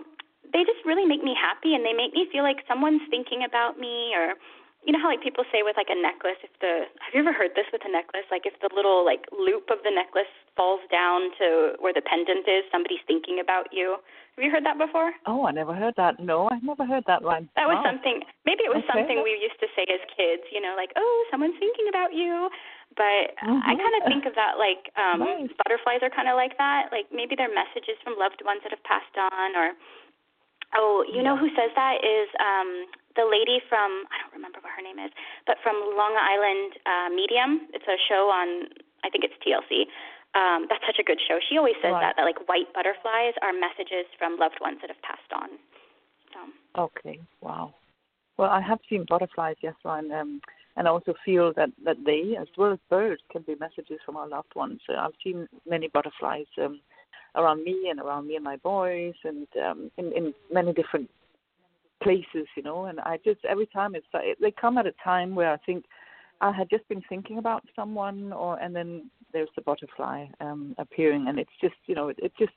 they 0.54 0.64
just 0.64 0.86
really 0.86 1.06
make 1.06 1.26
me 1.26 1.36
happy 1.36 1.74
and 1.74 1.84
they 1.84 1.94
make 1.94 2.14
me 2.14 2.30
feel 2.32 2.46
like 2.46 2.62
someone's 2.70 3.02
thinking 3.10 3.44
about 3.44 3.78
me 3.82 4.14
or 4.14 4.38
you 4.86 4.92
know 4.92 5.00
how 5.00 5.08
like 5.08 5.24
people 5.24 5.48
say 5.48 5.64
with 5.64 5.80
like 5.80 5.88
a 5.88 5.96
necklace 5.96 6.40
if 6.44 6.52
the 6.60 6.88
have 7.00 7.12
you 7.16 7.24
ever 7.24 7.32
heard 7.32 7.56
this 7.56 7.68
with 7.72 7.82
a 7.88 7.92
necklace 7.92 8.28
like 8.28 8.44
if 8.44 8.56
the 8.60 8.70
little 8.76 9.04
like 9.04 9.24
loop 9.32 9.72
of 9.72 9.80
the 9.88 9.92
necklace 9.92 10.30
falls 10.56 10.84
down 10.92 11.32
to 11.40 11.74
where 11.80 11.96
the 11.96 12.04
pendant 12.04 12.44
is 12.46 12.68
somebody's 12.68 13.02
thinking 13.08 13.40
about 13.40 13.72
you 13.72 13.96
have 14.36 14.44
you 14.44 14.52
heard 14.52 14.68
that 14.68 14.76
before 14.76 15.16
oh 15.26 15.48
i 15.48 15.52
never 15.56 15.74
heard 15.74 15.96
that 15.96 16.20
no 16.20 16.52
i 16.52 16.60
never 16.62 16.84
heard 16.84 17.04
that 17.08 17.24
one 17.24 17.48
that 17.56 17.68
was 17.68 17.80
wow. 17.80 17.88
something 17.96 18.22
maybe 18.44 18.68
it 18.68 18.72
was 18.72 18.84
okay. 18.84 19.00
something 19.00 19.24
we 19.24 19.32
used 19.40 19.58
to 19.64 19.72
say 19.72 19.88
as 19.88 20.04
kids 20.12 20.44
you 20.52 20.60
know 20.60 20.76
like 20.76 20.92
oh 21.00 21.18
someone's 21.32 21.58
thinking 21.64 21.88
about 21.88 22.12
you 22.12 22.52
but 23.00 23.32
mm-hmm. 23.40 23.64
i 23.64 23.74
kind 23.74 23.96
of 23.98 24.04
think 24.06 24.28
of 24.28 24.36
that 24.36 24.60
like 24.60 24.92
um 25.00 25.24
nice. 25.24 25.52
butterflies 25.64 26.04
are 26.04 26.12
kind 26.12 26.28
of 26.28 26.36
like 26.36 26.60
that 26.60 26.92
like 26.92 27.08
maybe 27.08 27.40
they're 27.40 27.52
messages 27.52 27.96
from 28.04 28.20
loved 28.20 28.44
ones 28.44 28.60
that 28.68 28.76
have 28.76 28.84
passed 28.84 29.16
on 29.16 29.56
or 29.56 29.72
Oh, 30.76 31.06
you 31.06 31.22
know 31.22 31.38
who 31.38 31.50
says 31.54 31.72
that 31.76 32.02
is 32.02 32.30
um 32.42 32.90
the 33.16 33.26
lady 33.30 33.62
from 33.70 34.10
I 34.10 34.22
don't 34.22 34.34
remember 34.34 34.60
what 34.62 34.74
her 34.74 34.82
name 34.82 34.98
is, 34.98 35.14
but 35.46 35.58
from 35.62 35.78
Long 35.96 36.18
Island 36.18 36.78
uh 36.86 37.10
Medium. 37.14 37.70
It's 37.74 37.88
a 37.88 37.98
show 38.10 38.30
on 38.34 38.70
I 39.06 39.10
think 39.10 39.24
it's 39.24 39.38
TLC. 39.42 39.90
Um 40.34 40.66
that's 40.70 40.84
such 40.86 40.98
a 40.98 41.06
good 41.06 41.22
show. 41.22 41.38
She 41.44 41.58
always 41.58 41.78
says 41.82 41.94
right. 41.94 42.14
that 42.14 42.18
that 42.18 42.26
like 42.26 42.42
white 42.50 42.72
butterflies 42.74 43.38
are 43.42 43.54
messages 43.54 44.10
from 44.18 44.38
loved 44.42 44.58
ones 44.62 44.82
that 44.82 44.90
have 44.90 45.02
passed 45.06 45.32
on. 45.34 45.62
So. 46.34 46.40
Okay. 46.90 47.20
Wow. 47.42 47.76
Well, 48.38 48.50
I 48.50 48.62
have 48.62 48.80
seen 48.90 49.06
butterflies, 49.08 49.58
yes, 49.62 49.76
and 49.86 50.12
um, 50.12 50.42
and 50.76 50.88
I 50.88 50.92
also 50.92 51.14
feel 51.24 51.54
that 51.56 51.70
that 51.86 51.98
they, 52.06 52.36
as 52.40 52.48
well 52.58 52.74
as 52.74 52.80
birds, 52.90 53.22
can 53.32 53.44
be 53.44 53.56
messages 53.60 54.00
from 54.06 54.18
our 54.18 54.28
loved 54.28 54.56
ones. 54.56 54.80
So 54.88 54.96
I've 54.96 55.14
seen 55.24 55.48
many 55.70 55.88
butterflies 55.88 56.48
um, 56.62 56.80
around 57.36 57.64
me 57.64 57.88
and 57.90 58.00
around 58.00 58.28
me 58.28 58.36
and 58.36 58.44
my 58.44 58.58
boys, 58.58 59.14
and 59.24 59.48
um, 59.64 59.92
in 59.98 60.12
in 60.14 60.34
many 60.52 60.74
different 60.74 61.10
places, 62.02 62.48
you 62.56 62.64
know. 62.64 62.86
And 62.86 63.00
I 63.00 63.18
just 63.24 63.44
every 63.46 63.68
time 63.68 63.96
it's 63.96 64.08
like 64.14 64.38
they 64.40 64.52
come 64.52 64.78
at 64.78 64.88
a 64.88 64.94
time 65.04 65.36
where 65.36 65.52
I 65.52 65.58
think 65.66 65.86
I 66.42 66.52
had 66.52 66.70
just 66.70 66.88
been 66.90 67.04
thinking 67.10 67.38
about 67.38 67.64
someone, 67.76 68.34
or 68.34 68.60
and 68.60 68.76
then 68.76 69.10
there's 69.32 69.50
the 69.56 69.62
butterfly 69.62 70.26
um, 70.42 70.76
appearing, 70.78 71.28
and 71.28 71.40
it's 71.40 71.58
just 71.62 71.76
you 71.86 71.96
know 71.96 72.10
it, 72.10 72.20
it 72.22 72.34
just 72.38 72.54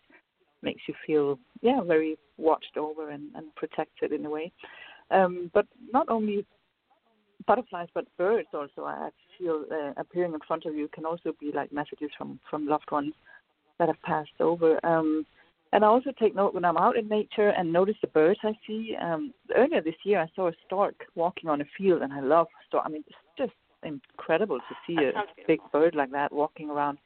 makes 0.62 0.82
you 0.88 0.94
feel 1.06 1.38
yeah 1.62 1.80
very 1.82 2.16
watched 2.36 2.76
over 2.76 3.10
and, 3.10 3.30
and 3.34 3.54
protected 3.54 4.12
in 4.12 4.26
a 4.26 4.30
way. 4.30 4.52
Um, 5.10 5.50
but 5.54 5.66
not 5.92 6.08
only 6.08 6.44
butterflies, 7.46 7.88
but 7.94 8.06
birds 8.18 8.48
also. 8.52 8.84
I 8.84 9.10
feel 9.38 9.64
uh, 9.70 9.92
appearing 9.96 10.34
in 10.34 10.40
front 10.46 10.64
of 10.64 10.74
you 10.74 10.88
can 10.88 11.06
also 11.06 11.32
be 11.38 11.52
like 11.54 11.72
messages 11.72 12.10
from 12.18 12.40
from 12.50 12.66
loved 12.66 12.90
ones 12.90 13.14
that 13.78 13.88
have 13.88 14.00
passed 14.02 14.40
over. 14.40 14.84
Um, 14.84 15.26
and 15.72 15.84
I 15.84 15.88
also 15.88 16.12
take 16.18 16.34
note 16.34 16.54
when 16.54 16.64
I'm 16.64 16.78
out 16.78 16.96
in 16.96 17.08
nature 17.08 17.50
and 17.50 17.72
notice 17.72 17.96
the 18.00 18.06
birds 18.08 18.40
I 18.42 18.52
see. 18.66 18.96
Um, 19.00 19.34
earlier 19.54 19.82
this 19.82 19.96
year, 20.04 20.20
I 20.20 20.28
saw 20.34 20.48
a 20.48 20.52
stork 20.64 20.94
walking 21.14 21.50
on 21.50 21.60
a 21.60 21.64
field, 21.76 22.02
and 22.02 22.12
I 22.12 22.20
love 22.20 22.46
stork. 22.66 22.84
I 22.86 22.88
mean, 22.88 23.04
it's 23.06 23.16
just 23.36 23.52
incredible 23.82 24.58
to 24.58 24.74
see 24.86 24.96
a 25.04 25.12
big 25.46 25.60
bird 25.72 25.94
like 25.94 26.10
that 26.12 26.32
walking 26.32 26.70
around. 26.70 26.98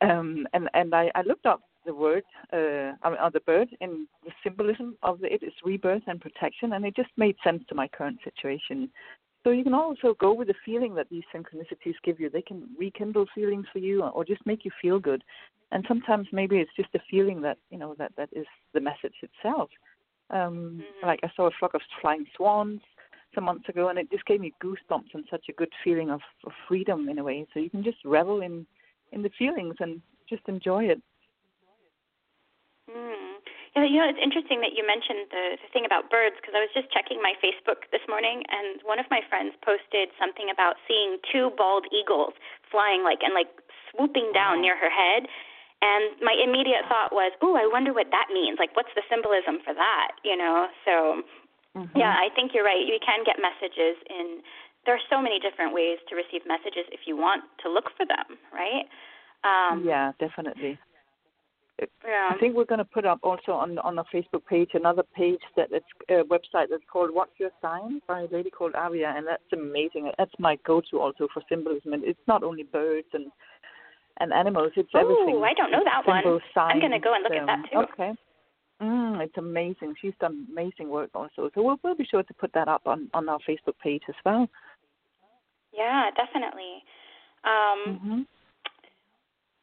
Um, 0.00 0.46
and 0.52 0.68
and 0.74 0.94
I, 0.94 1.10
I 1.14 1.22
looked 1.22 1.46
up 1.46 1.62
the 1.86 1.94
word 1.94 2.24
uh, 2.52 2.92
on 3.04 3.30
the 3.32 3.40
bird 3.46 3.68
and 3.80 4.08
the 4.24 4.32
symbolism 4.42 4.96
of 5.02 5.22
it 5.22 5.42
is 5.42 5.52
rebirth 5.64 6.02
and 6.06 6.20
protection, 6.20 6.72
and 6.72 6.84
it 6.84 6.96
just 6.96 7.10
made 7.16 7.36
sense 7.42 7.62
to 7.68 7.74
my 7.74 7.88
current 7.88 8.18
situation. 8.24 8.90
So 9.46 9.52
you 9.52 9.62
can 9.62 9.74
also 9.74 10.16
go 10.18 10.34
with 10.34 10.48
the 10.48 10.54
feeling 10.64 10.96
that 10.96 11.08
these 11.08 11.22
synchronicities 11.32 11.94
give 12.02 12.18
you. 12.18 12.28
They 12.28 12.42
can 12.42 12.64
rekindle 12.76 13.26
feelings 13.32 13.66
for 13.72 13.78
you, 13.78 14.02
or 14.02 14.24
just 14.24 14.44
make 14.44 14.64
you 14.64 14.72
feel 14.82 14.98
good. 14.98 15.22
And 15.70 15.84
sometimes 15.86 16.26
maybe 16.32 16.56
it's 16.56 16.74
just 16.74 16.88
a 16.96 17.00
feeling 17.08 17.40
that 17.42 17.56
you 17.70 17.78
know 17.78 17.94
that 17.96 18.10
that 18.16 18.28
is 18.32 18.46
the 18.74 18.80
message 18.80 19.14
itself. 19.22 19.70
Um, 20.30 20.82
mm-hmm. 20.82 21.06
Like 21.06 21.20
I 21.22 21.30
saw 21.36 21.46
a 21.46 21.52
flock 21.60 21.74
of 21.74 21.80
flying 22.00 22.26
swans 22.36 22.80
some 23.36 23.44
months 23.44 23.68
ago, 23.68 23.88
and 23.88 24.00
it 24.00 24.10
just 24.10 24.26
gave 24.26 24.40
me 24.40 24.52
goosebumps 24.60 25.14
and 25.14 25.22
such 25.30 25.44
a 25.48 25.52
good 25.52 25.72
feeling 25.84 26.10
of, 26.10 26.22
of 26.44 26.50
freedom 26.66 27.08
in 27.08 27.20
a 27.20 27.22
way. 27.22 27.46
So 27.54 27.60
you 27.60 27.70
can 27.70 27.84
just 27.84 27.98
revel 28.04 28.40
in 28.40 28.66
in 29.12 29.22
the 29.22 29.30
feelings 29.38 29.76
and 29.78 30.02
just 30.28 30.42
enjoy 30.48 30.86
it. 30.86 31.00
Mm. 32.90 33.35
Yeah, 33.76 33.84
you 33.84 34.00
know, 34.00 34.08
it's 34.08 34.16
interesting 34.16 34.64
that 34.64 34.72
you 34.72 34.80
mentioned 34.88 35.28
the, 35.28 35.60
the 35.60 35.68
thing 35.68 35.84
about 35.84 36.08
birds 36.08 36.32
because 36.40 36.56
I 36.56 36.64
was 36.64 36.72
just 36.72 36.88
checking 36.88 37.20
my 37.20 37.36
Facebook 37.44 37.84
this 37.92 38.00
morning, 38.08 38.40
and 38.48 38.80
one 38.88 38.96
of 38.96 39.04
my 39.12 39.20
friends 39.28 39.52
posted 39.60 40.08
something 40.16 40.48
about 40.48 40.80
seeing 40.88 41.20
two 41.28 41.52
bald 41.60 41.84
eagles 41.92 42.32
flying 42.72 43.04
like 43.04 43.20
and 43.20 43.36
like 43.36 43.52
swooping 43.92 44.32
down 44.32 44.64
near 44.64 44.80
her 44.80 44.88
head. 44.88 45.28
And 45.84 46.16
my 46.24 46.32
immediate 46.32 46.88
thought 46.88 47.12
was, 47.12 47.36
"Ooh, 47.44 47.52
I 47.52 47.68
wonder 47.68 47.92
what 47.92 48.08
that 48.16 48.32
means. 48.32 48.56
Like, 48.56 48.72
what's 48.72 48.92
the 48.96 49.04
symbolism 49.12 49.60
for 49.60 49.76
that?" 49.76 50.16
You 50.24 50.40
know. 50.40 50.72
So, 50.88 51.20
mm-hmm. 51.76 51.92
yeah, 51.92 52.16
I 52.16 52.32
think 52.32 52.56
you're 52.56 52.64
right. 52.64 52.80
You 52.80 52.96
can 53.04 53.28
get 53.28 53.36
messages 53.36 54.00
in. 54.08 54.40
There 54.88 54.96
are 54.96 55.06
so 55.12 55.20
many 55.20 55.36
different 55.36 55.76
ways 55.76 56.00
to 56.08 56.16
receive 56.16 56.48
messages 56.48 56.88
if 56.96 57.04
you 57.04 57.12
want 57.12 57.44
to 57.60 57.68
look 57.68 57.92
for 57.92 58.08
them, 58.08 58.40
right? 58.56 58.88
Um, 59.44 59.84
yeah, 59.84 60.16
definitely. 60.16 60.80
Yeah. 61.78 62.30
I 62.30 62.38
think 62.38 62.56
we're 62.56 62.64
going 62.64 62.78
to 62.78 62.84
put 62.84 63.04
up 63.04 63.20
also 63.22 63.52
on 63.52 63.78
on 63.78 63.98
our 63.98 64.06
Facebook 64.12 64.46
page 64.48 64.70
another 64.72 65.02
page 65.14 65.40
that 65.56 65.68
it's 65.72 65.84
a 66.08 66.22
website 66.24 66.68
that's 66.70 66.82
called 66.90 67.10
What's 67.12 67.38
Your 67.38 67.50
Sign 67.60 68.00
by 68.08 68.22
a 68.22 68.28
lady 68.30 68.50
called 68.50 68.74
Avia, 68.74 69.12
and 69.14 69.26
that's 69.26 69.42
amazing. 69.52 70.10
That's 70.16 70.32
my 70.38 70.56
go-to 70.66 71.00
also 71.00 71.28
for 71.34 71.42
symbolism, 71.48 71.92
and 71.92 72.02
it's 72.02 72.18
not 72.26 72.42
only 72.42 72.62
birds 72.62 73.08
and 73.12 73.26
and 74.18 74.32
animals; 74.32 74.72
it's 74.76 74.88
Ooh, 74.94 75.00
everything. 75.00 75.42
I 75.44 75.52
don't 75.52 75.70
know 75.70 75.84
that 75.84 76.04
Symbols, 76.06 76.40
one. 76.54 76.54
Signs, 76.54 76.72
I'm 76.74 76.80
going 76.80 76.92
to 76.92 76.98
go 76.98 77.14
and 77.14 77.22
look 77.22 77.32
um, 77.32 77.38
at 77.40 77.46
that 77.46 77.70
too. 77.70 77.78
Okay. 77.92 78.12
Mm, 78.82 79.20
it's 79.24 79.36
amazing. 79.38 79.94
She's 80.00 80.12
done 80.20 80.46
amazing 80.50 80.88
work 80.90 81.10
also. 81.14 81.50
So 81.54 81.62
we'll, 81.62 81.78
we'll 81.82 81.94
be 81.94 82.04
sure 82.04 82.22
to 82.22 82.34
put 82.34 82.52
that 82.52 82.68
up 82.68 82.82
on, 82.86 83.08
on 83.14 83.28
our 83.28 83.38
Facebook 83.48 83.78
page 83.82 84.02
as 84.08 84.14
well. 84.24 84.48
Yeah, 85.72 86.10
definitely. 86.14 86.82
Um, 87.44 87.98
mm-hmm. 87.98 88.20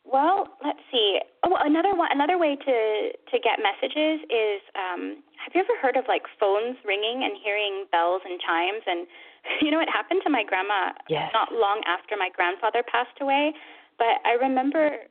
Well, 0.05 0.47
let's 0.63 0.79
see. 0.91 1.19
Another 1.63 1.95
one, 1.95 2.11
another 2.11 2.37
way 2.37 2.59
to 2.59 2.77
to 3.15 3.35
get 3.39 3.63
messages 3.63 4.19
is 4.27 4.59
um, 4.75 5.23
have 5.39 5.55
you 5.55 5.63
ever 5.63 5.79
heard 5.79 5.95
of 5.95 6.03
like 6.11 6.27
phones 6.35 6.75
ringing 6.83 7.23
and 7.23 7.39
hearing 7.39 7.87
bells 7.87 8.19
and 8.27 8.35
chimes? 8.43 8.83
And 8.83 9.07
you 9.63 9.71
know, 9.71 9.79
it 9.79 9.87
happened 9.87 10.19
to 10.27 10.29
my 10.29 10.43
grandma 10.43 10.91
yes. 11.07 11.31
not 11.31 11.55
long 11.55 11.79
after 11.87 12.19
my 12.19 12.27
grandfather 12.35 12.83
passed 12.83 13.15
away. 13.23 13.55
But 13.97 14.19
I 14.27 14.35
remember. 14.35 15.07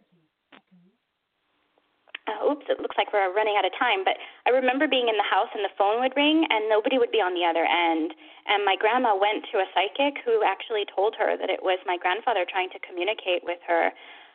Uh, 2.23 2.47
oops, 2.47 2.63
it 2.71 2.79
looks 2.79 2.95
like 2.95 3.11
we're 3.11 3.35
running 3.35 3.59
out 3.59 3.67
of 3.67 3.75
time. 3.75 4.07
But 4.07 4.15
I 4.47 4.55
remember 4.55 4.87
being 4.87 5.11
in 5.11 5.19
the 5.19 5.27
house 5.27 5.51
and 5.59 5.65
the 5.67 5.75
phone 5.75 5.99
would 5.99 6.15
ring 6.15 6.47
and 6.47 6.71
nobody 6.71 6.95
would 6.95 7.11
be 7.11 7.19
on 7.19 7.35
the 7.35 7.43
other 7.43 7.67
end. 7.67 8.15
And 8.47 8.63
my 8.63 8.79
grandma 8.79 9.19
went 9.19 9.43
to 9.51 9.59
a 9.59 9.67
psychic 9.75 10.23
who 10.23 10.47
actually 10.47 10.87
told 10.87 11.19
her 11.19 11.35
that 11.35 11.51
it 11.51 11.67
was 11.67 11.83
my 11.83 11.99
grandfather 11.99 12.47
trying 12.47 12.71
to 12.77 12.79
communicate 12.79 13.43
with 13.43 13.59
her 13.67 13.91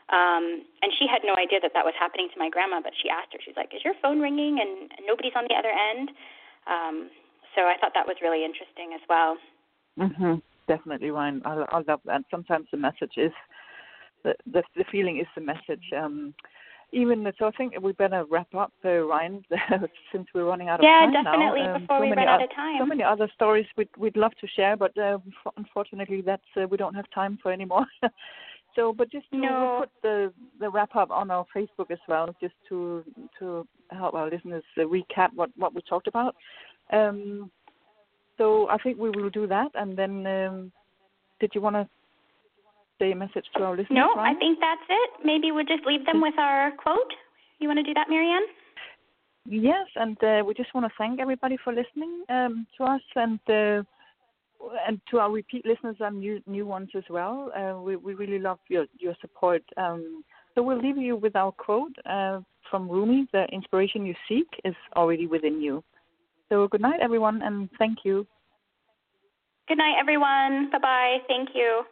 um, 0.10 0.64
and 0.82 0.90
she 1.00 1.06
had 1.08 1.22
no 1.28 1.36
idea 1.36 1.60
that 1.62 1.72
that 1.76 1.84
was 1.84 1.94
happening 2.00 2.30
to 2.32 2.40
my 2.40 2.50
grandma, 2.50 2.80
but 2.80 2.94
she 3.04 3.10
asked 3.10 3.34
her, 3.34 3.40
she's 3.44 3.58
like, 3.58 3.74
Is 3.76 3.84
your 3.84 3.96
phone 4.02 4.20
ringing 4.20 4.60
and 4.60 4.92
nobody's 5.06 5.36
on 5.36 5.46
the 5.50 5.56
other 5.56 5.72
end? 5.72 6.12
Um, 6.68 7.10
so 7.56 7.68
I 7.68 7.76
thought 7.80 7.92
that 7.96 8.08
was 8.08 8.16
really 8.22 8.46
interesting 8.46 8.96
as 8.96 9.02
well. 9.10 9.38
Mhm. 10.00 10.42
Definitely, 10.68 11.12
Rien. 11.12 11.42
I, 11.46 11.64
I 11.72 11.82
love 11.88 12.02
that. 12.06 12.24
Sometimes 12.30 12.68
the 12.72 12.78
message 12.78 13.18
is 13.18 13.32
the 14.24 14.36
the, 14.48 14.64
the 14.76 14.86
feeling 14.92 15.20
is 15.20 15.28
the 15.36 15.42
message. 15.42 15.84
Um, 15.96 16.34
even 16.94 17.30
so, 17.38 17.48
I 17.48 17.52
think 17.52 17.74
we 17.82 17.92
better 17.92 18.24
wrap 18.30 18.54
up, 18.56 18.72
uh, 18.86 18.90
Rien, 18.90 19.44
since 20.14 20.28
we're 20.34 20.46
running 20.46 20.70
out 20.70 20.80
of 20.80 20.86
yeah, 20.86 21.02
time 21.02 21.12
now. 21.12 21.20
Yeah, 21.20 21.32
definitely. 21.32 21.62
Um, 21.68 21.82
before 21.82 21.98
so 21.98 22.02
we 22.02 22.10
run 22.12 22.28
out 22.28 22.44
of 22.44 22.50
time. 22.56 22.78
So 22.80 22.86
many 22.86 23.04
other 23.04 23.30
stories 23.36 23.66
we'd 23.76 23.90
we'd 23.98 24.16
love 24.16 24.32
to 24.40 24.48
share, 24.48 24.78
but 24.78 24.98
uh, 24.98 25.18
unfortunately, 25.58 26.22
that's 26.22 26.44
uh, 26.56 26.68
we 26.70 26.78
don't 26.78 26.94
have 26.94 27.10
time 27.14 27.38
for 27.42 27.52
anymore. 27.52 27.86
So, 28.78 28.94
but 28.94 29.12
just 29.12 29.26
to 29.32 29.38
no. 29.38 29.48
we'll 29.50 29.80
put 29.80 29.90
the 30.04 30.34
the 30.60 30.70
wrap 30.70 30.96
up 30.96 31.10
on 31.10 31.32
our 31.32 31.46
Facebook 31.54 31.90
as 31.90 31.98
well, 32.08 32.34
just 32.40 32.54
to 32.70 33.04
to 33.40 33.68
help 33.92 34.14
our 34.14 34.30
listeners 34.30 34.64
recap 34.78 35.30
what 35.34 35.50
what 35.58 35.74
we 35.74 35.82
talked 35.82 36.08
about. 36.08 36.36
Um, 36.94 37.50
so 38.38 38.70
I 38.70 38.78
think 38.78 39.00
we 39.00 39.10
will 39.10 39.32
do 39.32 39.48
that, 39.48 39.72
and 39.74 39.98
then 39.98 40.28
um, 40.28 40.72
did 41.40 41.52
you 41.56 41.62
want 41.62 41.76
to 41.76 41.90
say 43.00 43.12
a 43.12 43.16
message 43.16 43.46
to 43.56 43.64
our 43.64 43.72
listeners? 43.72 43.98
No, 43.98 44.14
Rien? 44.16 44.36
I 44.36 44.40
think 44.40 44.60
that's 44.62 44.88
it. 44.88 45.10
Maybe 45.26 45.52
we'll 45.52 45.66
just 45.66 45.86
leave 45.88 46.06
them 46.06 46.22
with 46.22 46.38
our 46.38 46.72
quote. 46.78 47.12
You 47.58 47.68
want 47.68 47.78
to 47.78 47.84
do 47.84 47.96
that, 47.96 48.10
Marianne? 48.12 48.46
Yes, 49.50 49.88
and 49.96 50.24
uh, 50.24 50.44
we 50.46 50.54
just 50.54 50.72
want 50.76 50.86
to 50.86 50.94
thank 51.00 51.20
everybody 51.20 51.58
for 51.64 51.74
listening 51.74 52.24
um, 52.30 52.68
to 52.78 52.84
us 52.84 53.02
and. 53.16 53.40
Uh, 53.50 53.84
and 54.88 55.00
to 55.10 55.20
our 55.20 55.32
repeat 55.32 55.66
listeners 55.66 55.96
and 56.00 56.20
new 56.20 56.42
new 56.48 56.66
ones 56.66 56.90
as 56.96 57.04
well, 57.10 57.52
uh, 57.56 57.80
we 57.82 57.96
we 57.96 58.14
really 58.14 58.40
love 58.40 58.60
your 58.70 58.86
your 58.98 59.16
support. 59.22 59.64
Um, 59.78 60.24
so 60.56 60.64
we'll 60.64 60.82
leave 60.82 60.98
you 60.98 61.16
with 61.16 61.36
our 61.36 61.52
quote 61.52 61.96
uh, 62.06 62.42
from 62.70 62.90
Rumi: 62.90 63.28
"The 63.32 63.46
inspiration 63.52 64.06
you 64.06 64.16
seek 64.28 64.48
is 64.64 64.76
already 64.96 65.28
within 65.28 65.62
you." 65.62 65.84
So 66.50 66.68
good 66.68 66.82
night, 66.82 67.00
everyone, 67.02 67.42
and 67.42 67.70
thank 67.78 68.00
you. 68.04 68.26
Good 69.68 69.78
night, 69.78 69.96
everyone. 70.00 70.70
Bye 70.72 70.80
bye. 70.80 71.18
Thank 71.28 71.50
you. 71.54 71.84